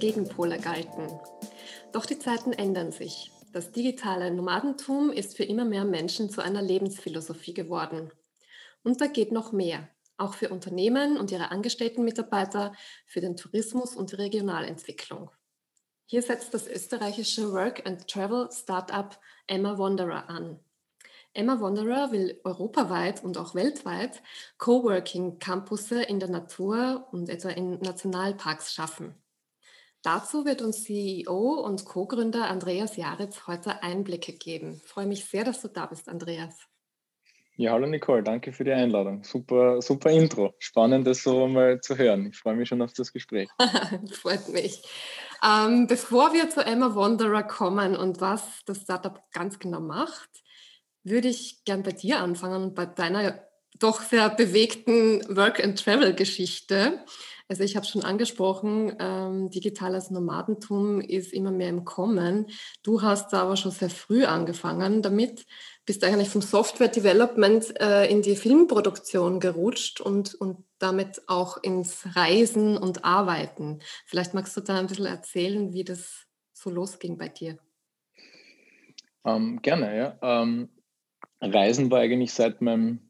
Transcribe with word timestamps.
Gegenpole 0.00 0.58
galten. 0.58 1.08
Doch 1.92 2.04
die 2.04 2.18
Zeiten 2.18 2.52
ändern 2.52 2.90
sich. 2.90 3.30
Das 3.52 3.70
digitale 3.70 4.32
Nomadentum 4.32 5.10
ist 5.10 5.36
für 5.36 5.44
immer 5.44 5.64
mehr 5.64 5.84
Menschen 5.84 6.30
zu 6.30 6.40
einer 6.40 6.62
Lebensphilosophie 6.62 7.54
geworden. 7.54 8.10
Und 8.82 9.00
da 9.00 9.06
geht 9.06 9.30
noch 9.30 9.52
mehr, 9.52 9.88
auch 10.16 10.34
für 10.34 10.48
Unternehmen 10.48 11.16
und 11.16 11.30
ihre 11.30 11.50
angestellten 11.50 12.04
Mitarbeiter, 12.04 12.72
für 13.06 13.20
den 13.20 13.36
Tourismus 13.36 13.94
und 13.94 14.10
die 14.10 14.16
Regionalentwicklung. 14.16 15.30
Hier 16.06 16.22
setzt 16.22 16.54
das 16.54 16.66
österreichische 16.66 17.52
Work 17.52 17.86
and 17.86 18.08
Travel 18.08 18.48
Startup 18.52 19.16
Emma 19.46 19.78
Wanderer 19.78 20.28
an. 20.28 20.58
Emma 21.32 21.60
Wanderer 21.60 22.10
will 22.10 22.40
europaweit 22.42 23.22
und 23.22 23.38
auch 23.38 23.54
weltweit 23.54 24.20
Coworking-Campusse 24.58 26.02
in 26.02 26.18
der 26.18 26.28
Natur 26.28 27.06
und 27.12 27.28
etwa 27.28 27.50
in 27.50 27.78
Nationalparks 27.78 28.74
schaffen. 28.74 29.14
Dazu 30.02 30.46
wird 30.46 30.62
uns 30.62 30.84
CEO 30.84 31.60
und 31.62 31.84
Co-Gründer 31.84 32.48
Andreas 32.48 32.96
Jaritz 32.96 33.46
heute 33.46 33.82
Einblicke 33.82 34.32
geben. 34.32 34.80
Ich 34.82 34.90
freue 34.90 35.06
mich 35.06 35.26
sehr, 35.26 35.44
dass 35.44 35.60
du 35.60 35.68
da 35.68 35.86
bist, 35.86 36.08
Andreas. 36.08 36.56
Ja, 37.56 37.72
hallo 37.72 37.86
Nicole, 37.86 38.22
danke 38.22 38.54
für 38.54 38.64
die 38.64 38.72
Einladung. 38.72 39.22
Super, 39.22 39.82
super 39.82 40.10
Intro. 40.10 40.54
Spannend, 40.58 41.06
das 41.06 41.22
so 41.22 41.46
mal 41.46 41.82
zu 41.82 41.98
hören. 41.98 42.30
Ich 42.30 42.38
freue 42.38 42.56
mich 42.56 42.70
schon 42.70 42.80
auf 42.80 42.94
das 42.94 43.12
Gespräch. 43.12 43.50
Freut 44.12 44.48
mich. 44.48 44.82
Ähm, 45.44 45.86
bevor 45.86 46.32
wir 46.32 46.48
zu 46.48 46.64
Emma 46.64 46.94
Wanderer 46.94 47.42
kommen 47.42 47.94
und 47.96 48.22
was 48.22 48.42
das 48.64 48.80
Startup 48.80 49.20
ganz 49.32 49.58
genau 49.58 49.80
macht, 49.80 50.30
würde 51.04 51.28
ich 51.28 51.62
gern 51.66 51.82
bei 51.82 51.92
dir 51.92 52.20
anfangen 52.20 52.62
und 52.62 52.74
bei 52.74 52.86
deiner 52.86 53.46
doch 53.78 54.00
sehr 54.00 54.30
bewegten 54.30 55.22
Work-and-Travel-Geschichte. 55.28 57.04
Also 57.50 57.64
ich 57.64 57.74
habe 57.74 57.84
schon 57.84 58.04
angesprochen, 58.04 58.94
ähm, 59.00 59.50
digitales 59.50 60.12
Nomadentum 60.12 61.00
ist 61.00 61.32
immer 61.32 61.50
mehr 61.50 61.70
im 61.70 61.84
Kommen. 61.84 62.46
Du 62.84 63.02
hast 63.02 63.32
da 63.32 63.42
aber 63.42 63.56
schon 63.56 63.72
sehr 63.72 63.90
früh 63.90 64.24
angefangen 64.24 65.02
damit, 65.02 65.46
bist 65.84 66.04
eigentlich 66.04 66.28
vom 66.28 66.42
Software-Development 66.42 67.80
äh, 67.80 68.06
in 68.06 68.22
die 68.22 68.36
Filmproduktion 68.36 69.40
gerutscht 69.40 70.00
und, 70.00 70.32
und 70.36 70.58
damit 70.78 71.22
auch 71.26 71.60
ins 71.60 72.06
Reisen 72.14 72.78
und 72.78 73.04
Arbeiten. 73.04 73.80
Vielleicht 74.06 74.32
magst 74.32 74.56
du 74.56 74.60
da 74.60 74.78
ein 74.78 74.86
bisschen 74.86 75.06
erzählen, 75.06 75.72
wie 75.72 75.82
das 75.82 76.28
so 76.52 76.70
losging 76.70 77.18
bei 77.18 77.30
dir. 77.30 77.58
Ähm, 79.24 79.60
gerne, 79.60 79.96
ja. 79.96 80.18
Ähm, 80.22 80.68
Reisen 81.40 81.90
war 81.90 81.98
eigentlich 81.98 82.32
seit 82.32 82.62
meinem 82.62 83.00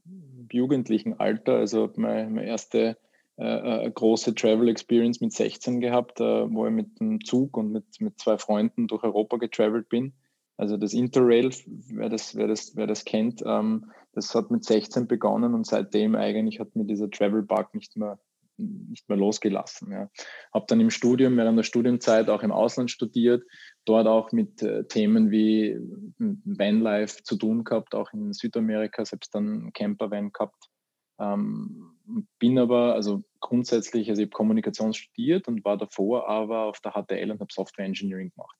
jugendlichen 0.50 1.20
Alter, 1.20 1.56
also 1.56 1.92
meine, 1.96 2.30
meine 2.30 2.46
erste 2.46 2.96
äh, 3.41 3.86
äh, 3.86 3.91
große 3.91 4.34
Travel 4.34 4.69
Experience 4.69 5.22
mit 5.22 5.33
16 5.33 5.80
gehabt, 5.80 6.20
äh, 6.20 6.52
wo 6.52 6.66
ich 6.66 6.72
mit 6.72 7.00
dem 7.00 7.24
Zug 7.24 7.56
und 7.56 7.72
mit, 7.72 7.86
mit 7.98 8.20
zwei 8.20 8.36
Freunden 8.36 8.86
durch 8.86 9.02
Europa 9.02 9.38
getravelt 9.38 9.88
bin. 9.88 10.12
Also 10.58 10.77
das 10.77 10.92
Interrail, 10.92 11.48
wer 11.66 12.11
das, 12.11 12.36
wer 12.36 12.48
das, 12.48 12.77
wer 12.77 12.86
das 12.86 13.06
kennt, 13.06 13.42
ähm, 13.46 13.91
das 14.12 14.34
hat 14.34 14.50
mit 14.50 14.66
16 14.66 15.06
begonnen 15.06 15.55
und 15.55 15.66
seitdem 15.66 16.16
eigentlich 16.16 16.61
hat 16.61 16.77
mir 16.77 16.84
dieser 16.84 17.11
Travel 17.11 17.42
Park 17.42 17.74
nicht 17.74 17.96
mehr, 17.96 18.18
nicht 18.58 19.08
mehr 19.08 19.17
losgelassen. 19.17 19.90
Ja. 19.90 20.11
Habe 20.52 20.67
dann 20.68 20.80
im 20.80 20.90
Studium, 20.90 21.39
während 21.39 21.56
der 21.56 21.62
Studienzeit 21.62 22.29
auch 22.29 22.42
im 22.42 22.52
Ausland 22.52 22.90
studiert, 22.90 23.42
dort 23.86 24.06
auch 24.06 24.33
mit 24.33 24.61
äh, 24.61 24.84
Themen 24.84 25.30
wie 25.30 25.79
Vanlife 26.18 27.23
zu 27.23 27.36
tun 27.36 27.64
gehabt, 27.64 27.95
auch 27.95 28.12
in 28.12 28.34
Südamerika, 28.34 29.02
selbst 29.06 29.34
dann 29.34 29.73
Campervan 29.73 30.30
gehabt. 30.30 30.62
Ähm, 31.18 31.89
bin 32.39 32.59
aber, 32.59 32.95
also 32.95 33.23
grundsätzlich, 33.41 34.09
also 34.09 34.23
ich 34.23 34.27
habe 34.27 34.37
Kommunikation 34.37 34.95
studiert 34.95 35.48
und 35.48 35.65
war 35.65 35.77
davor 35.77 36.29
aber 36.29 36.65
auf 36.65 36.81
der 36.81 36.93
HTL 36.93 37.31
und 37.31 37.41
habe 37.41 37.53
Software 37.53 37.85
Engineering 37.85 38.31
gemacht. 38.31 38.57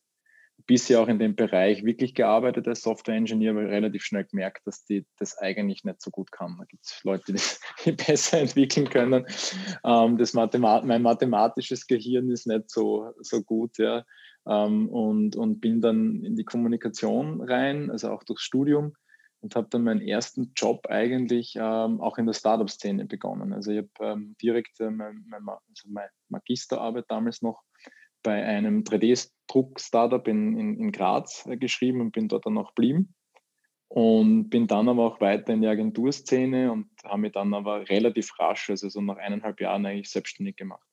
Bisher 0.67 1.01
auch 1.01 1.09
in 1.09 1.19
dem 1.19 1.37
Bereich 1.37 1.85
wirklich 1.85 2.15
gearbeitet 2.15 2.69
als 2.69 2.83
Software 2.83 3.17
Engineer, 3.17 3.53
aber 3.53 3.63
relativ 3.63 4.05
schnell 4.05 4.25
gemerkt, 4.25 4.67
dass 4.67 4.85
die 4.85 5.07
das 5.19 5.39
eigentlich 5.39 5.85
nicht 5.85 6.03
so 6.03 6.11
gut 6.11 6.31
kann. 6.33 6.57
Da 6.59 6.65
gibt 6.65 6.85
es 6.85 7.01
Leute, 7.03 7.25
die 7.29 7.33
das 7.33 7.61
besser 8.07 8.41
entwickeln 8.41 8.89
können. 8.89 9.27
Ähm, 9.85 10.19
das 10.19 10.35
Mathemat 10.35 10.85
mein 10.85 11.03
mathematisches 11.03 11.87
Gehirn 11.87 12.31
ist 12.31 12.47
nicht 12.47 12.71
so, 12.71 13.13
so 13.21 13.43
gut, 13.43 13.79
ja. 13.79 14.05
Ähm, 14.47 14.89
und, 14.89 15.37
und 15.37 15.61
bin 15.61 15.81
dann 15.81 16.25
in 16.25 16.37
die 16.37 16.45
Kommunikation 16.45 17.41
rein, 17.43 17.91
also 17.91 18.11
auch 18.11 18.23
durchs 18.25 18.43
Studium 18.43 18.95
und 19.41 19.57
habe 19.57 19.69
dann 19.71 19.85
meinen 19.85 20.03
ersten 20.03 20.53
Job 20.55 20.87
eigentlich 20.89 21.57
ähm, 21.57 22.01
auch 22.01 22.19
in 22.19 22.27
der 22.27 22.35
Startup-Szene 22.35 23.07
begonnen. 23.07 23.53
Also 23.53 23.73
ich 23.73 23.79
habe 23.79 24.13
ähm, 24.13 24.37
direkt 24.41 24.81
äh, 24.81 24.91
mein, 24.91 25.25
mein, 25.29 25.49
also 25.49 25.89
meine 25.89 26.11
Magisterarbeit 26.29 27.07
damals 27.09 27.43
noch 27.43 27.63
bei 28.23 28.45
einem 28.45 28.83
3D-Druck-Startup 28.83 30.27
in, 30.29 30.59
in, 30.59 30.79
in, 30.79 30.93
Graz 30.93 31.47
äh, 31.47 31.57
geschrieben 31.57 32.01
und 32.03 32.13
bin 32.13 32.29
dort 32.29 32.45
dann 32.45 32.59
auch 32.59 32.75
geblieben. 32.75 33.15
Und 33.89 34.51
bin 34.51 34.69
dann 34.69 34.89
aber 34.89 35.05
auch 35.05 35.21
weiter 35.21 35.53
in 35.53 35.63
die 35.63 35.67
Agenturszene 35.67 36.71
und 36.71 36.91
habe 37.03 37.23
mich 37.23 37.33
dann 37.33 37.53
aber 37.55 37.89
relativ 37.89 38.39
rasch, 38.39 38.71
also 38.71 38.89
so 38.89 39.01
nach 39.01 39.17
eineinhalb 39.17 39.61
Jahren 39.61 39.85
eigentlich 39.85 40.11
selbstständig 40.11 40.57
gemacht. 40.57 40.87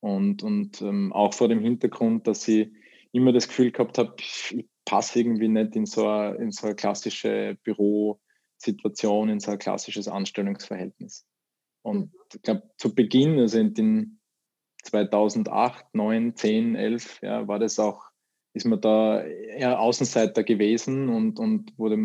Und, 0.00 0.42
und 0.42 0.80
ähm, 0.80 1.12
auch 1.12 1.34
vor 1.34 1.48
dem 1.48 1.60
Hintergrund, 1.60 2.26
dass 2.26 2.48
ich 2.48 2.72
immer 3.12 3.32
das 3.32 3.48
Gefühl 3.48 3.70
gehabt 3.70 3.98
habe, 3.98 4.14
ich 4.18 4.66
passe 4.84 5.20
irgendwie 5.20 5.48
nicht 5.48 5.76
in 5.76 5.86
so 5.86 6.08
eine, 6.08 6.36
in 6.36 6.50
so 6.50 6.66
eine 6.66 6.76
klassische 6.76 7.56
Bürosituation, 7.64 9.28
in 9.28 9.40
so 9.40 9.52
ein 9.52 9.58
klassisches 9.58 10.08
Anstellungsverhältnis. 10.08 11.26
Und 11.82 12.12
mhm. 12.12 12.18
ich 12.34 12.42
glaube, 12.42 12.62
zu 12.78 12.94
Beginn, 12.94 13.38
also 13.38 13.58
in 13.58 13.74
den 13.74 14.20
2008, 14.84 15.94
9, 15.94 16.36
10, 16.36 16.74
11, 16.74 17.22
ja, 17.22 17.46
war 17.46 17.58
das 17.58 17.78
auch, 17.78 18.04
ist 18.54 18.66
man 18.66 18.80
da 18.80 19.22
eher 19.22 19.80
Außenseiter 19.80 20.42
gewesen 20.44 21.08
und, 21.08 21.38
und 21.38 21.78
wurde 21.78 21.96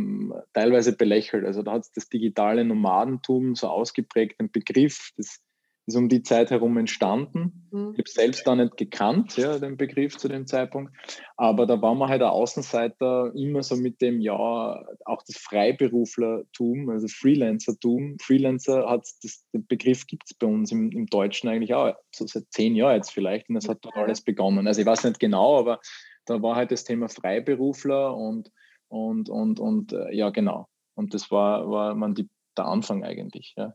teilweise 0.53 0.95
belächelt. 0.95 1.45
Also 1.45 1.63
da 1.63 1.73
hat 1.73 1.81
es 1.81 1.91
das 1.91 2.09
digitale 2.09 2.63
Nomadentum 2.63 3.55
so 3.55 3.67
ausgeprägt, 3.67 4.39
ein 4.39 4.51
Begriff, 4.51 5.11
das 5.17 5.41
ist 5.87 5.95
um 5.95 6.09
die 6.09 6.21
Zeit 6.21 6.51
herum 6.51 6.77
entstanden. 6.77 7.69
Mhm. 7.71 7.93
Ich 7.93 7.99
habe 7.99 8.09
selbst 8.09 8.45
da 8.45 8.55
nicht 8.55 8.75
gekannt, 8.75 9.37
ja, 9.37 9.57
den 9.57 9.77
Begriff 9.77 10.17
zu 10.17 10.27
dem 10.27 10.45
Zeitpunkt. 10.45 10.93
Aber 11.37 11.65
da 11.65 11.81
war 11.81 11.95
man 11.95 12.09
halt 12.09 12.19
der 12.19 12.33
Außenseiter 12.33 13.31
immer 13.33 13.63
so 13.63 13.77
mit 13.77 14.01
dem, 14.01 14.19
ja, 14.19 14.33
auch 14.33 15.23
das 15.25 15.37
Freiberuflertum, 15.37 16.89
also 16.89 17.07
Freelancertum. 17.07 18.17
Freelancer 18.19 18.89
hat 18.89 19.07
das, 19.23 19.45
den 19.53 19.65
Begriff 19.65 20.05
gibt 20.07 20.23
es 20.25 20.33
bei 20.33 20.45
uns 20.45 20.73
im, 20.73 20.91
im, 20.91 21.05
Deutschen 21.05 21.49
eigentlich 21.49 21.73
auch 21.73 21.95
so 22.13 22.27
seit 22.27 22.51
zehn 22.51 22.75
Jahren 22.75 22.97
jetzt 22.97 23.11
vielleicht. 23.11 23.47
Und 23.47 23.55
das 23.55 23.69
hat 23.69 23.79
dort 23.81 23.95
alles 23.95 24.21
begonnen. 24.21 24.67
Also 24.67 24.81
ich 24.81 24.87
weiß 24.87 25.05
nicht 25.05 25.21
genau, 25.21 25.57
aber 25.57 25.79
da 26.25 26.41
war 26.41 26.57
halt 26.57 26.71
das 26.71 26.83
Thema 26.83 27.07
Freiberufler 27.07 28.13
und, 28.13 28.51
und, 28.89 29.29
und, 29.29 29.61
und 29.61 29.93
äh, 29.93 30.13
ja, 30.13 30.31
genau. 30.31 30.67
Und 30.95 31.13
das 31.13 31.31
war, 31.31 31.69
war 31.69 31.95
man 31.95 32.13
die, 32.13 32.29
der 32.57 32.65
Anfang 32.65 33.05
eigentlich, 33.05 33.53
ja. 33.55 33.73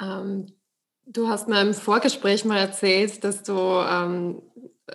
Ähm, 0.00 0.46
du 1.06 1.28
hast 1.28 1.48
mir 1.48 1.60
im 1.60 1.74
Vorgespräch 1.74 2.44
mal 2.44 2.58
erzählt, 2.58 3.24
dass 3.24 3.42
du 3.42 3.52
ähm, 3.52 4.42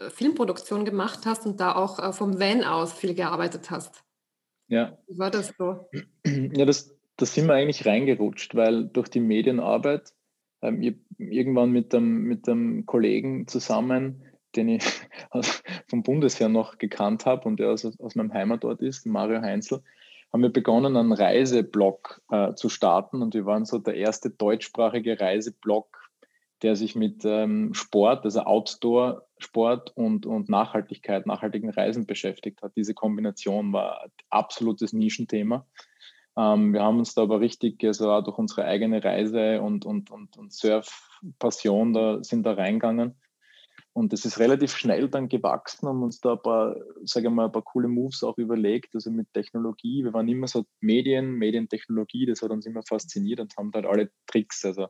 Filmproduktion 0.09 0.85
gemacht 0.85 1.25
hast 1.25 1.45
und 1.45 1.59
da 1.59 1.75
auch 1.75 1.99
äh, 1.99 2.13
vom 2.13 2.39
Van 2.39 2.63
aus 2.63 2.93
viel 2.93 3.13
gearbeitet 3.13 3.71
hast. 3.71 4.03
Ja. 4.67 4.97
Wie 5.07 5.17
war 5.17 5.31
das 5.31 5.53
so? 5.57 5.89
Ja, 6.25 6.65
das, 6.65 6.95
das 7.15 7.33
sind 7.33 7.47
wir 7.47 7.53
eigentlich 7.53 7.85
reingerutscht, 7.85 8.55
weil 8.55 8.85
durch 8.85 9.07
die 9.07 9.21
Medienarbeit 9.21 10.13
ähm, 10.61 10.81
ich 10.81 10.95
irgendwann 11.17 11.71
mit 11.71 11.93
einem, 11.95 12.23
mit 12.23 12.47
einem 12.47 12.85
Kollegen 12.85 13.47
zusammen, 13.47 14.23
den 14.55 14.69
ich 14.69 14.83
vom 15.87 16.03
Bundesheer 16.03 16.49
noch 16.49 16.77
gekannt 16.77 17.25
habe 17.25 17.47
und 17.47 17.59
der 17.59 17.71
aus, 17.71 17.85
aus 17.85 18.15
meinem 18.15 18.33
Heimatort 18.33 18.81
ist, 18.81 19.05
Mario 19.05 19.41
Heinzel, 19.41 19.83
haben 20.37 20.43
wir 20.43 20.53
begonnen, 20.53 20.95
einen 20.95 21.13
Reiseblog 21.13 22.21
äh, 22.29 22.53
zu 22.53 22.69
starten 22.69 23.23
und 23.23 23.33
wir 23.33 23.47
waren 23.47 23.65
so 23.65 23.79
der 23.79 23.95
erste 23.95 24.29
deutschsprachige 24.29 25.19
Reiseblog, 25.19 25.87
der 26.61 26.75
sich 26.75 26.95
mit 26.95 27.25
ähm, 27.25 27.73
Sport, 27.73 28.23
also 28.23 28.41
Outdoor-Sport 28.41 29.97
und, 29.97 30.27
und 30.27 30.47
Nachhaltigkeit, 30.47 31.25
nachhaltigen 31.25 31.71
Reisen 31.71 32.05
beschäftigt 32.05 32.61
hat. 32.61 32.73
Diese 32.75 32.93
Kombination 32.93 33.73
war 33.73 34.03
ein 34.03 34.11
absolutes 34.29 34.93
Nischenthema. 34.93 35.65
Ähm, 36.37 36.71
wir 36.71 36.83
haben 36.83 36.99
uns 36.99 37.15
da 37.15 37.23
aber 37.23 37.39
richtig, 37.39 37.83
also 37.83 38.21
durch 38.21 38.37
unsere 38.37 38.65
eigene 38.65 39.03
Reise 39.03 39.59
und, 39.63 39.87
und, 39.87 40.11
und, 40.11 40.37
und 40.37 40.53
Surf-Passion 40.53 41.93
da 41.93 42.23
sind 42.23 42.45
da 42.45 42.53
reingegangen 42.53 43.15
und 43.97 44.13
das 44.13 44.25
ist 44.25 44.37
relativ 44.37 44.77
schnell 44.77 45.09
dann 45.09 45.27
gewachsen, 45.27 45.87
haben 45.87 46.03
uns 46.03 46.21
da 46.21 46.33
ein 46.33 46.41
paar, 46.43 46.75
sage 47.03 47.29
ich 47.29 47.33
mal, 47.33 47.45
ein 47.45 47.51
paar 47.51 47.63
coole 47.63 47.87
Moves 47.87 48.23
auch 48.23 48.37
überlegt, 48.37 48.93
also 48.93 49.09
mit 49.09 49.33
Technologie. 49.33 50.03
Wir 50.03 50.13
waren 50.13 50.27
immer 50.27 50.47
so 50.47 50.65
Medien, 50.81 51.31
Medientechnologie, 51.31 52.27
das 52.27 52.43
hat 52.43 52.51
uns 52.51 52.67
immer 52.67 52.83
fasziniert 52.83 53.39
und 53.39 53.57
haben 53.57 53.71
halt 53.73 53.87
alle 53.87 54.11
Tricks, 54.27 54.63
also 54.63 54.89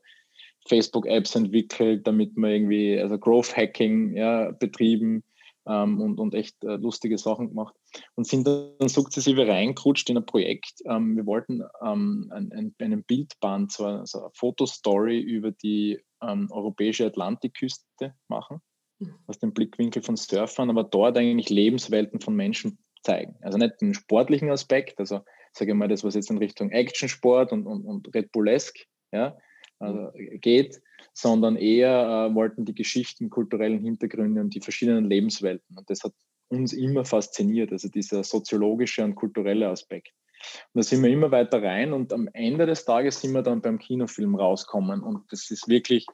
Facebook-Apps 0.67 1.35
entwickelt, 1.35 2.05
damit 2.05 2.35
man 2.35 2.51
irgendwie, 2.51 2.99
also 2.99 3.17
Growth 3.17 3.55
Hacking 3.55 4.13
ja, 4.13 4.51
betrieben, 4.51 5.23
ähm, 5.65 6.01
und, 6.01 6.19
und 6.19 6.33
echt 6.33 6.61
äh, 6.65 6.75
lustige 6.75 7.17
Sachen 7.17 7.47
gemacht 7.47 7.75
und 8.15 8.27
sind 8.27 8.45
dann 8.45 8.89
sukzessive 8.89 9.47
reingerutscht 9.47 10.09
in 10.09 10.17
ein 10.17 10.25
Projekt. 10.25 10.81
Ähm, 10.85 11.15
wir 11.15 11.25
wollten 11.25 11.61
ähm, 11.81 12.29
ein, 12.33 12.51
ein, 12.51 12.75
einen 12.79 13.03
Bildband, 13.03 13.71
so 13.71 13.85
eine, 13.85 14.05
so 14.05 14.19
eine 14.19 14.29
Fotostory 14.33 15.21
über 15.21 15.51
die 15.51 16.01
ähm, 16.21 16.49
europäische 16.51 17.05
Atlantikküste 17.05 18.13
machen. 18.27 18.61
Aus 19.27 19.39
dem 19.39 19.53
Blickwinkel 19.53 20.01
von 20.01 20.15
Surfern, 20.15 20.69
aber 20.69 20.83
dort 20.83 21.17
eigentlich 21.17 21.49
Lebenswelten 21.49 22.19
von 22.19 22.35
Menschen 22.35 22.79
zeigen. 23.03 23.35
Also 23.41 23.57
nicht 23.57 23.79
den 23.81 23.93
sportlichen 23.93 24.49
Aspekt, 24.49 24.99
also 24.99 25.21
sage 25.51 25.71
ich 25.71 25.77
mal, 25.77 25.87
das, 25.87 26.03
was 26.03 26.15
jetzt 26.15 26.29
in 26.29 26.37
Richtung 26.37 26.71
Actionsport 26.71 27.51
und, 27.51 27.65
und, 27.65 27.85
und 27.85 28.13
Red 28.13 28.31
Bullesque 28.31 28.85
ja, 29.11 29.37
also 29.79 30.11
geht, 30.41 30.81
sondern 31.13 31.55
eher 31.55 32.29
äh, 32.29 32.35
wollten 32.35 32.65
die 32.65 32.75
Geschichten, 32.75 33.29
kulturellen 33.29 33.79
Hintergründe 33.79 34.41
und 34.41 34.53
die 34.53 34.61
verschiedenen 34.61 35.05
Lebenswelten. 35.05 35.77
Und 35.77 35.89
das 35.89 36.03
hat 36.03 36.13
uns 36.49 36.73
immer 36.73 37.05
fasziniert, 37.05 37.71
also 37.71 37.89
dieser 37.89 38.23
soziologische 38.23 39.03
und 39.03 39.15
kulturelle 39.15 39.67
Aspekt. 39.67 40.11
Und 40.73 40.79
da 40.79 40.83
sind 40.83 41.03
wir 41.03 41.09
immer 41.09 41.31
weiter 41.31 41.61
rein 41.61 41.93
und 41.93 42.13
am 42.13 42.29
Ende 42.33 42.65
des 42.65 42.85
Tages 42.85 43.21
sind 43.21 43.33
wir 43.33 43.41
dann 43.41 43.61
beim 43.61 43.79
Kinofilm 43.79 44.35
rauskommen. 44.35 45.01
Und 45.01 45.31
das 45.31 45.49
ist 45.49 45.67
wirklich, 45.67 46.05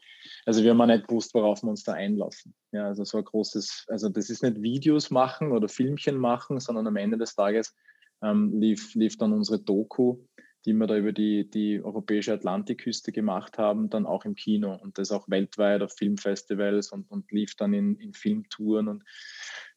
also 0.45 0.63
wir 0.63 0.71
haben 0.71 0.81
auch 0.81 0.87
nicht 0.87 1.07
gewusst, 1.07 1.33
worauf 1.33 1.63
wir 1.63 1.69
uns 1.69 1.83
da 1.83 1.93
einlassen. 1.93 2.53
Ja, 2.71 2.87
also 2.87 3.03
so 3.03 3.17
ein 3.17 3.25
großes, 3.25 3.85
also 3.89 4.09
das 4.09 4.29
ist 4.29 4.43
nicht 4.43 4.61
Videos 4.61 5.11
machen 5.11 5.51
oder 5.51 5.67
Filmchen 5.67 6.17
machen, 6.17 6.59
sondern 6.59 6.87
am 6.87 6.95
Ende 6.95 7.17
des 7.17 7.35
Tages 7.35 7.75
ähm, 8.21 8.59
lief, 8.59 8.95
lief 8.95 9.17
dann 9.17 9.33
unsere 9.33 9.59
Doku 9.59 10.17
die 10.65 10.73
wir 10.73 10.87
da 10.87 10.95
über 10.95 11.11
die, 11.11 11.49
die 11.49 11.81
europäische 11.83 12.33
Atlantikküste 12.33 13.11
gemacht 13.11 13.57
haben, 13.57 13.89
dann 13.89 14.05
auch 14.05 14.25
im 14.25 14.35
Kino 14.35 14.77
und 14.81 14.97
das 14.97 15.11
auch 15.11 15.27
weltweit 15.27 15.81
auf 15.81 15.93
Filmfestivals 15.93 16.91
und, 16.91 17.09
und 17.11 17.31
lief 17.31 17.55
dann 17.55 17.73
in, 17.73 17.95
in 17.97 18.13
Filmtouren 18.13 18.87
und 18.87 19.03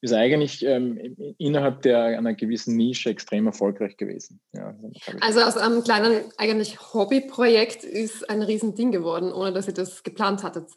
ist 0.00 0.12
eigentlich 0.12 0.64
ähm, 0.64 1.16
innerhalb 1.38 1.82
der 1.82 2.18
einer 2.18 2.34
gewissen 2.34 2.76
Nische 2.76 3.10
extrem 3.10 3.46
erfolgreich 3.46 3.96
gewesen. 3.96 4.40
Ja, 4.52 4.74
also 5.20 5.40
aus 5.40 5.56
einem 5.56 5.82
kleinen 5.82 6.24
eigentlich 6.36 6.78
Hobbyprojekt 6.94 7.82
ist 7.82 8.28
ein 8.28 8.42
Riesending 8.42 8.92
geworden, 8.92 9.32
ohne 9.32 9.52
dass 9.52 9.66
ihr 9.66 9.74
das 9.74 10.02
geplant 10.02 10.42
hattet. 10.42 10.70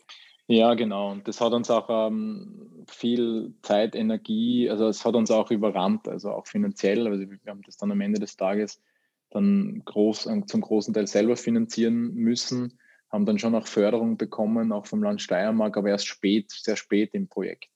Ja, 0.48 0.74
genau. 0.74 1.12
Und 1.12 1.28
das 1.28 1.42
hat 1.42 1.54
uns 1.54 1.70
auch 1.70 2.08
ähm, 2.10 2.86
viel 2.88 3.54
Zeit, 3.62 3.96
Energie, 3.96 4.68
also 4.68 4.88
es 4.88 5.06
hat 5.06 5.14
uns 5.14 5.30
auch 5.30 5.52
überrannt, 5.52 6.08
also 6.08 6.32
auch 6.32 6.48
finanziell. 6.48 7.06
Also 7.08 7.30
wir 7.30 7.38
haben 7.46 7.62
das 7.64 7.78
dann 7.78 7.92
am 7.92 8.02
Ende 8.02 8.20
des 8.20 8.36
Tages 8.36 8.82
dann 9.32 9.82
groß, 9.86 10.28
äh, 10.28 10.42
zum 10.46 10.62
großen 10.62 10.94
Teil 10.94 11.08
selber 11.08 11.36
finanzieren 11.36 12.14
müssen, 12.14 12.80
haben 13.12 13.26
dann 13.26 13.40
schon 13.40 13.56
auch 13.56 13.68
Förderung 13.68 14.18
bekommen, 14.18 14.72
auch 14.72 14.86
vom 14.86 15.04
Land 15.04 15.22
Steiermark, 15.22 15.78
aber 15.78 15.90
erst 15.90 16.08
spät, 16.08 16.52
sehr 16.52 16.76
spät 16.76 17.14
im 17.14 17.28
Projekt. 17.28 17.70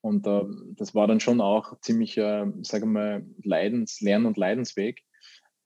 Und 0.00 0.26
äh, 0.26 0.42
das 0.76 0.94
war 0.94 1.06
dann 1.06 1.20
schon 1.20 1.40
auch 1.40 1.78
ziemlich, 1.80 2.16
äh, 2.18 2.46
sage 2.62 2.86
mal, 2.86 3.24
Leidens-, 3.42 4.00
Lern- 4.00 4.26
und 4.26 4.36
Leidensweg. 4.36 5.02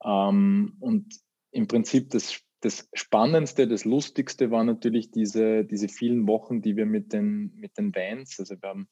Ähm, 0.03 0.77
und 0.79 1.15
im 1.51 1.67
Prinzip 1.67 2.11
das, 2.11 2.39
das 2.61 2.87
Spannendste, 2.93 3.67
das 3.67 3.85
Lustigste 3.85 4.51
war 4.51 4.63
natürlich 4.63 5.11
diese, 5.11 5.65
diese 5.65 5.87
vielen 5.87 6.27
Wochen, 6.27 6.61
die 6.61 6.75
wir 6.75 6.85
mit 6.85 7.13
den, 7.13 7.53
mit 7.55 7.77
den 7.77 7.93
Vans, 7.93 8.39
also 8.39 8.55
wir 8.61 8.69
haben 8.69 8.87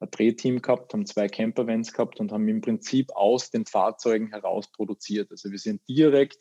ein 0.00 0.10
Drehteam 0.10 0.62
gehabt, 0.62 0.92
haben 0.92 1.06
zwei 1.06 1.28
Campervans 1.28 1.92
gehabt 1.92 2.20
und 2.20 2.32
haben 2.32 2.48
im 2.48 2.60
Prinzip 2.60 3.10
aus 3.14 3.50
den 3.50 3.66
Fahrzeugen 3.66 4.30
heraus 4.30 4.70
produziert. 4.70 5.30
Also 5.30 5.50
wir 5.50 5.58
sind 5.58 5.80
direkt 5.88 6.38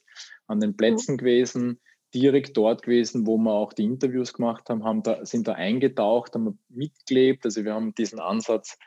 an 0.47 0.59
den 0.59 0.75
Plätzen 0.75 1.13
mhm. 1.13 1.17
gewesen, 1.17 1.79
direkt 2.13 2.55
dort 2.55 2.83
gewesen, 2.83 3.25
wo 3.25 3.37
wir 3.37 3.51
auch 3.51 3.73
die 3.73 3.83
Interviews 3.83 4.33
gemacht 4.33 4.69
haben, 4.69 4.83
haben 4.83 5.03
da, 5.03 5.25
sind 5.25 5.47
da 5.47 5.53
eingetaucht, 5.53 6.35
haben 6.35 6.59
mitgelebt. 6.69 7.45
Also 7.45 7.63
wir 7.63 7.73
haben 7.73 7.93
diesen 7.95 8.19
Ansatz 8.19 8.77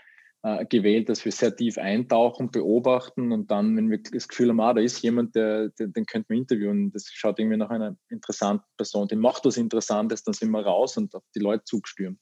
äh, 0.42 0.64
gewählt, 0.66 1.08
dass 1.08 1.24
wir 1.24 1.32
sehr 1.32 1.54
tief 1.54 1.76
eintauchen, 1.76 2.50
beobachten 2.50 3.32
und 3.32 3.50
dann, 3.50 3.76
wenn 3.76 3.90
wir 3.90 3.98
das 4.02 4.28
Gefühl 4.28 4.48
haben, 4.48 4.60
ah, 4.60 4.72
da 4.72 4.80
ist 4.80 5.02
jemand, 5.02 5.34
der, 5.34 5.68
der, 5.70 5.88
den 5.88 6.06
könnten 6.06 6.30
wir 6.30 6.38
interviewen, 6.38 6.90
das 6.92 7.10
schaut 7.12 7.38
irgendwie 7.38 7.58
nach 7.58 7.70
einer 7.70 7.96
interessanten 8.08 8.64
Person, 8.76 9.08
die 9.08 9.16
macht 9.16 9.44
was 9.44 9.56
Interessantes, 9.56 10.22
dann 10.24 10.34
sind 10.34 10.50
wir 10.50 10.64
raus 10.64 10.96
und 10.96 11.14
auf 11.14 11.24
die 11.34 11.40
Leute 11.40 11.64
zugestürmt. 11.64 12.18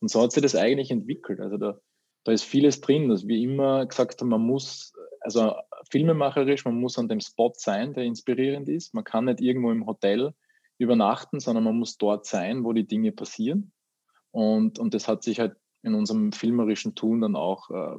Und 0.00 0.08
so 0.08 0.20
hat 0.20 0.32
sich 0.32 0.42
das 0.42 0.56
eigentlich 0.56 0.90
entwickelt. 0.90 1.40
Also 1.40 1.56
da, 1.56 1.78
da 2.24 2.32
ist 2.32 2.44
vieles 2.44 2.80
drin, 2.80 3.08
dass 3.08 3.26
wir 3.26 3.38
immer 3.38 3.86
gesagt 3.86 4.20
haben, 4.20 4.30
man 4.30 4.42
muss, 4.42 4.92
also 5.20 5.54
filmemacherisch, 5.90 6.64
man 6.64 6.80
muss 6.80 6.98
an 6.98 7.08
dem 7.08 7.20
Spot 7.20 7.52
sein, 7.54 7.94
der 7.94 8.04
inspirierend 8.04 8.68
ist. 8.68 8.94
Man 8.94 9.04
kann 9.04 9.26
nicht 9.26 9.40
irgendwo 9.40 9.70
im 9.70 9.86
Hotel 9.86 10.34
übernachten, 10.78 11.38
sondern 11.38 11.64
man 11.64 11.78
muss 11.78 11.98
dort 11.98 12.26
sein, 12.26 12.64
wo 12.64 12.72
die 12.72 12.86
Dinge 12.86 13.12
passieren. 13.12 13.72
Und, 14.32 14.78
und 14.80 14.94
das 14.94 15.06
hat 15.06 15.22
sich 15.22 15.38
halt 15.38 15.54
in 15.84 15.94
unserem 15.94 16.32
filmerischen 16.32 16.94
Tun 16.94 17.20
dann 17.20 17.36
auch 17.36 17.70
äh, 17.70 17.96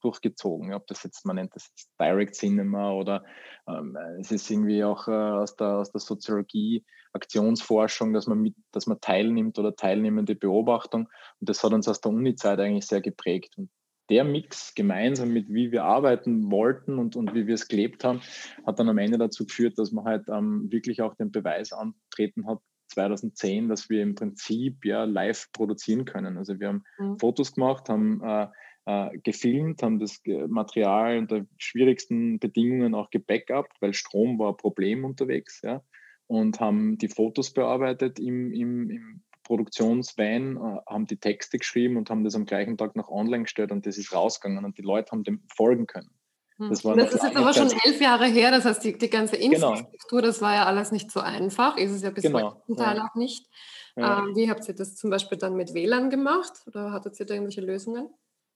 durchgezogen. 0.00 0.72
Ob 0.72 0.86
das 0.86 1.02
jetzt, 1.02 1.26
man 1.26 1.36
nennt 1.36 1.54
das 1.54 1.68
jetzt 1.68 1.90
Direct 2.00 2.34
Cinema 2.34 2.92
oder 2.92 3.24
ähm, 3.68 3.96
es 4.20 4.30
ist 4.30 4.50
irgendwie 4.50 4.84
auch 4.84 5.08
äh, 5.08 5.10
aus, 5.10 5.56
der, 5.56 5.78
aus 5.78 5.90
der 5.90 6.00
Soziologie, 6.00 6.84
Aktionsforschung, 7.12 8.12
dass 8.12 8.26
man 8.26 8.40
mit, 8.40 8.54
dass 8.72 8.86
man 8.86 9.00
teilnimmt 9.00 9.58
oder 9.58 9.74
teilnehmende 9.74 10.34
Beobachtung. 10.34 11.08
Und 11.40 11.48
das 11.48 11.62
hat 11.62 11.72
uns 11.72 11.88
aus 11.88 12.00
der 12.00 12.12
Uni-Zeit 12.12 12.58
eigentlich 12.60 12.86
sehr 12.86 13.00
geprägt. 13.00 13.54
Und 13.56 13.70
der 14.10 14.24
Mix 14.24 14.74
gemeinsam 14.74 15.32
mit 15.32 15.48
wie 15.48 15.72
wir 15.72 15.84
arbeiten 15.84 16.50
wollten 16.50 16.98
und, 16.98 17.16
und 17.16 17.34
wie 17.34 17.46
wir 17.46 17.54
es 17.54 17.68
gelebt 17.68 18.04
haben, 18.04 18.20
hat 18.66 18.78
dann 18.78 18.88
am 18.88 18.98
Ende 18.98 19.18
dazu 19.18 19.46
geführt, 19.46 19.78
dass 19.78 19.92
man 19.92 20.04
halt 20.04 20.28
ähm, 20.28 20.70
wirklich 20.70 21.02
auch 21.02 21.14
den 21.14 21.30
Beweis 21.30 21.72
antreten 21.72 22.46
hat, 22.46 22.58
2010, 22.94 23.68
dass 23.68 23.90
wir 23.90 24.02
im 24.02 24.14
Prinzip 24.14 24.84
ja 24.84 25.04
live 25.04 25.50
produzieren 25.52 26.04
können. 26.04 26.38
Also 26.38 26.58
wir 26.58 26.68
haben 26.68 26.84
mhm. 26.98 27.18
Fotos 27.18 27.54
gemacht, 27.54 27.88
haben 27.88 28.22
äh, 28.22 28.48
äh, 28.86 29.18
gefilmt, 29.18 29.82
haben 29.82 29.98
das 29.98 30.20
Material 30.48 31.18
unter 31.18 31.46
schwierigsten 31.58 32.38
Bedingungen 32.38 32.94
auch 32.94 33.10
gebackupt, 33.10 33.80
weil 33.80 33.94
Strom 33.94 34.38
war 34.38 34.52
ein 34.52 34.56
Problem 34.56 35.04
unterwegs, 35.04 35.60
ja, 35.62 35.82
und 36.26 36.60
haben 36.60 36.98
die 36.98 37.08
Fotos 37.08 37.52
bearbeitet 37.52 38.18
im, 38.18 38.52
im, 38.52 38.90
im 38.90 39.22
Produktionsvan, 39.44 40.56
äh, 40.56 40.90
haben 40.90 41.06
die 41.06 41.18
Texte 41.18 41.58
geschrieben 41.58 41.96
und 41.96 42.10
haben 42.10 42.24
das 42.24 42.34
am 42.34 42.46
gleichen 42.46 42.76
Tag 42.76 42.96
noch 42.96 43.08
online 43.08 43.44
gestellt 43.44 43.72
und 43.72 43.86
das 43.86 43.98
ist 43.98 44.12
rausgegangen 44.12 44.64
und 44.64 44.78
die 44.78 44.82
Leute 44.82 45.12
haben 45.12 45.22
dem 45.22 45.42
folgen 45.54 45.86
können. 45.86 46.10
Hm. 46.58 46.70
Das, 46.70 46.82
das 46.82 47.14
ist 47.14 47.22
jetzt 47.24 47.36
aber 47.36 47.52
schon 47.52 47.70
elf 47.84 48.00
Jahre 48.00 48.26
her, 48.26 48.50
das 48.50 48.64
heißt, 48.64 48.84
die, 48.84 48.96
die 48.96 49.10
ganze 49.10 49.36
genau. 49.36 49.70
Infrastruktur, 49.70 50.20
genau. 50.20 50.28
das 50.28 50.40
war 50.40 50.54
ja 50.54 50.66
alles 50.66 50.92
nicht 50.92 51.10
so 51.10 51.20
einfach, 51.20 51.76
ist 51.76 51.90
es 51.90 52.02
ja 52.02 52.10
bis 52.10 52.22
genau. 52.22 52.52
heute 52.52 52.66
zum 52.66 52.76
Teil 52.76 52.96
ja. 52.96 53.08
auch 53.08 53.14
nicht. 53.16 53.48
Ja. 53.96 54.20
Ähm, 54.20 54.36
wie 54.36 54.48
habt 54.48 54.66
ihr 54.68 54.74
das 54.74 54.96
zum 54.96 55.10
Beispiel 55.10 55.38
dann 55.38 55.56
mit 55.56 55.74
WLAN 55.74 56.10
gemacht 56.10 56.52
oder 56.66 56.92
hattet 56.92 57.18
ihr 57.18 57.26
da 57.26 57.34
irgendwelche 57.34 57.60
Lösungen? 57.60 58.08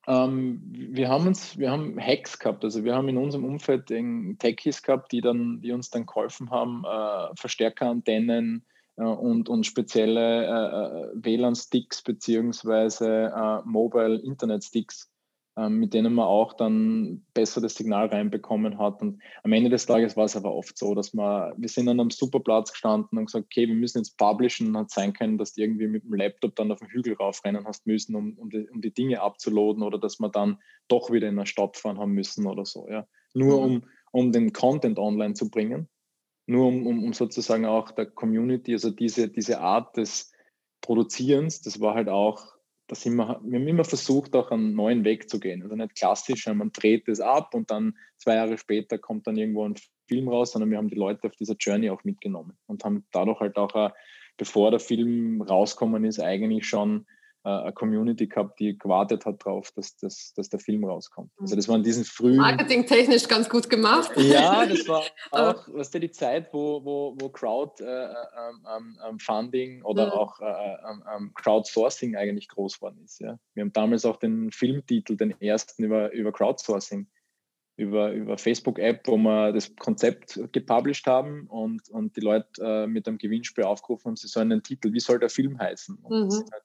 Ähm, 0.06 0.62
wir 0.72 1.08
haben 1.08 1.26
uns, 1.26 1.58
wir 1.58 1.70
haben 1.70 2.00
Hacks 2.00 2.38
gehabt, 2.38 2.64
also 2.64 2.84
wir 2.84 2.94
haben 2.94 3.08
in 3.08 3.18
unserem 3.18 3.44
Umfeld 3.44 3.86
Techies 4.38 4.82
gehabt, 4.82 5.12
die 5.12 5.20
dann, 5.20 5.60
die 5.60 5.72
uns 5.72 5.90
dann 5.90 6.06
geholfen 6.06 6.50
haben, 6.50 6.84
äh, 6.84 7.36
Verstärkerantennen 7.36 8.64
äh, 8.96 9.02
und, 9.02 9.48
und 9.48 9.66
spezielle 9.66 10.46
äh, 10.46 10.48
äh 10.48 11.10
WLAN-Sticks 11.14 12.02
beziehungsweise 12.02 13.32
äh, 13.34 13.60
Mobile 13.64 14.18
Internet-Sticks 14.20 15.08
ähm, 15.08 15.17
mit 15.68 15.94
denen 15.94 16.14
man 16.14 16.26
auch 16.26 16.52
dann 16.52 17.24
besser 17.34 17.60
das 17.60 17.74
Signal 17.74 18.06
reinbekommen 18.06 18.78
hat. 18.78 19.02
Und 19.02 19.20
am 19.42 19.52
Ende 19.52 19.70
des 19.70 19.86
Tages 19.86 20.16
war 20.16 20.26
es 20.26 20.36
aber 20.36 20.54
oft 20.54 20.78
so, 20.78 20.94
dass 20.94 21.14
man, 21.14 21.52
wir 21.56 21.68
sind 21.68 21.88
an 21.88 21.98
einem 21.98 22.10
Superplatz 22.10 22.70
gestanden 22.70 23.18
und 23.18 23.26
gesagt, 23.26 23.46
okay, 23.46 23.66
wir 23.66 23.74
müssen 23.74 23.98
jetzt 23.98 24.16
publishen. 24.16 24.68
Und 24.68 24.76
hat 24.76 24.90
sein 24.90 25.12
können, 25.12 25.38
dass 25.38 25.54
du 25.54 25.62
irgendwie 25.62 25.88
mit 25.88 26.04
dem 26.04 26.14
Laptop 26.14 26.54
dann 26.56 26.70
auf 26.70 26.78
den 26.78 26.88
Hügel 26.88 27.14
raufrennen 27.14 27.66
hast 27.66 27.86
müssen, 27.86 28.14
um, 28.14 28.34
um, 28.38 28.50
die, 28.50 28.68
um 28.68 28.80
die 28.80 28.92
Dinge 28.92 29.20
abzuladen 29.20 29.82
oder 29.82 29.98
dass 29.98 30.20
wir 30.20 30.28
dann 30.28 30.58
doch 30.86 31.10
wieder 31.10 31.28
in 31.28 31.36
der 31.36 31.46
Stadt 31.46 31.76
fahren 31.76 31.98
haben 31.98 32.12
müssen 32.12 32.46
oder 32.46 32.64
so. 32.64 32.86
Ja. 32.88 33.06
Nur 33.34 33.66
mhm. 33.66 33.74
um, 33.74 33.82
um 34.12 34.32
den 34.32 34.52
Content 34.52 34.98
online 34.98 35.34
zu 35.34 35.50
bringen. 35.50 35.88
Nur 36.46 36.66
um, 36.66 36.86
um, 36.86 37.04
um 37.04 37.12
sozusagen 37.12 37.66
auch 37.66 37.90
der 37.90 38.06
Community, 38.06 38.72
also 38.72 38.90
diese, 38.90 39.28
diese 39.28 39.60
Art 39.60 39.96
des 39.96 40.32
Produzierens, 40.80 41.62
das 41.62 41.80
war 41.80 41.94
halt 41.94 42.08
auch 42.08 42.57
das 42.88 43.06
immer, 43.06 43.40
wir 43.44 43.58
haben 43.58 43.68
immer 43.68 43.84
versucht, 43.84 44.34
auch 44.34 44.50
einen 44.50 44.74
neuen 44.74 45.04
Weg 45.04 45.28
zu 45.30 45.38
gehen. 45.38 45.62
Also 45.62 45.76
nicht 45.76 45.94
klassisch, 45.94 46.46
man 46.46 46.72
dreht 46.72 47.08
es 47.08 47.20
ab 47.20 47.54
und 47.54 47.70
dann 47.70 47.94
zwei 48.16 48.34
Jahre 48.34 48.58
später 48.58 48.98
kommt 48.98 49.26
dann 49.26 49.36
irgendwo 49.36 49.68
ein 49.68 49.74
Film 50.08 50.28
raus, 50.28 50.52
sondern 50.52 50.70
wir 50.70 50.78
haben 50.78 50.88
die 50.88 50.96
Leute 50.96 51.26
auf 51.28 51.36
dieser 51.36 51.54
Journey 51.54 51.90
auch 51.90 52.02
mitgenommen 52.04 52.56
und 52.66 52.84
haben 52.84 53.06
dadurch 53.12 53.40
halt 53.40 53.56
auch, 53.56 53.92
bevor 54.36 54.70
der 54.70 54.80
Film 54.80 55.42
rauskommen 55.42 56.04
ist, 56.04 56.18
eigentlich 56.18 56.66
schon 56.66 57.02
äh, 57.02 57.17
eine 57.48 57.72
Community 57.72 58.26
gehabt, 58.26 58.60
die 58.60 58.76
gewartet 58.78 59.24
hat 59.26 59.44
darauf, 59.44 59.72
dass, 59.72 59.96
dass, 59.96 60.32
dass 60.34 60.48
der 60.48 60.60
Film 60.60 60.84
rauskommt. 60.84 61.32
Also 61.40 61.56
das 61.56 61.68
war 61.68 61.76
in 61.76 61.82
diesen 61.82 62.04
frühen... 62.04 62.36
Marketingtechnisch 62.36 63.26
ganz 63.28 63.48
gut 63.48 63.70
gemacht. 63.70 64.10
Ja, 64.16 64.66
das 64.66 64.86
war 64.88 65.02
auch, 65.30 65.68
weißt 65.68 65.94
du, 65.94 66.00
die 66.00 66.10
Zeit, 66.10 66.52
wo, 66.52 66.84
wo, 66.84 67.16
wo 67.18 67.28
Crowdfunding 67.28 69.70
äh, 69.70 69.78
ähm, 69.78 69.84
oder 69.84 70.08
ja. 70.08 70.12
auch 70.12 70.40
äh, 70.40 70.76
ähm, 71.16 71.32
Crowdsourcing 71.34 72.16
eigentlich 72.16 72.48
groß 72.48 72.76
geworden 72.76 73.00
ist. 73.04 73.20
Ja. 73.20 73.38
Wir 73.54 73.62
haben 73.62 73.72
damals 73.72 74.04
auch 74.04 74.16
den 74.16 74.50
Filmtitel, 74.50 75.16
den 75.16 75.40
ersten 75.40 75.84
über, 75.84 76.12
über 76.12 76.32
Crowdsourcing 76.32 77.06
über, 77.78 78.12
über 78.12 78.36
Facebook-App, 78.36 79.06
wo 79.06 79.16
wir 79.16 79.52
das 79.52 79.74
Konzept 79.76 80.38
gepublished 80.52 81.06
haben 81.06 81.46
und, 81.46 81.88
und 81.90 82.16
die 82.16 82.20
Leute 82.20 82.48
äh, 82.60 82.86
mit 82.88 83.06
einem 83.06 83.18
Gewinnspiel 83.18 83.64
aufgerufen 83.64 84.06
haben, 84.06 84.16
sie 84.16 84.26
sollen 84.26 84.50
einen 84.50 84.64
Titel, 84.64 84.92
wie 84.92 85.00
soll 85.00 85.20
der 85.20 85.30
Film 85.30 85.58
heißen? 85.58 85.96
Und 86.02 86.18
mhm. 86.18 86.24
das 86.24 86.38
sind 86.38 86.52
halt 86.52 86.64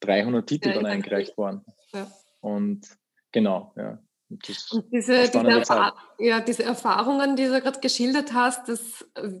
300 0.00 0.46
Titel 0.46 0.68
ja, 0.68 0.74
dann 0.74 0.86
eingereicht 0.86 1.36
worden. 1.36 1.64
Ja. 1.92 2.10
Und 2.40 2.86
Genau, 3.34 3.72
ja. 3.76 3.98
Und 4.30 4.46
diese, 4.46 4.80
diese, 4.92 5.92
ja, 6.18 6.40
diese 6.40 6.62
Erfahrungen, 6.62 7.34
die 7.34 7.46
du 7.46 7.60
gerade 7.60 7.80
geschildert 7.80 8.32
hast, 8.32 8.68
das 8.68 9.04
äh, 9.16 9.40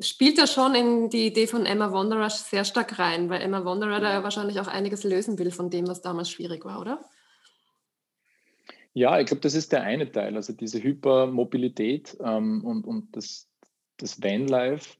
spielt 0.00 0.38
ja 0.38 0.46
schon 0.46 0.74
in 0.74 1.10
die 1.10 1.26
Idee 1.26 1.46
von 1.46 1.66
Emma 1.66 1.92
Wanderer 1.92 2.30
sehr 2.30 2.64
stark 2.64 2.98
rein, 2.98 3.28
weil 3.28 3.42
Emma 3.42 3.64
Wanderer 3.66 4.00
da 4.00 4.10
ja 4.10 4.22
wahrscheinlich 4.22 4.58
auch 4.58 4.68
einiges 4.68 5.04
lösen 5.04 5.38
will 5.38 5.50
von 5.50 5.68
dem, 5.68 5.86
was 5.86 6.00
damals 6.00 6.30
schwierig 6.30 6.64
war, 6.64 6.80
oder? 6.80 7.04
Ja, 8.94 9.20
ich 9.20 9.26
glaube, 9.26 9.42
das 9.42 9.54
ist 9.54 9.70
der 9.72 9.82
eine 9.82 10.10
Teil, 10.10 10.34
also 10.34 10.54
diese 10.54 10.82
Hypermobilität 10.82 12.16
ähm, 12.24 12.64
und, 12.64 12.86
und 12.86 13.14
das, 13.14 13.50
das 13.98 14.22
Vanlife, 14.22 14.96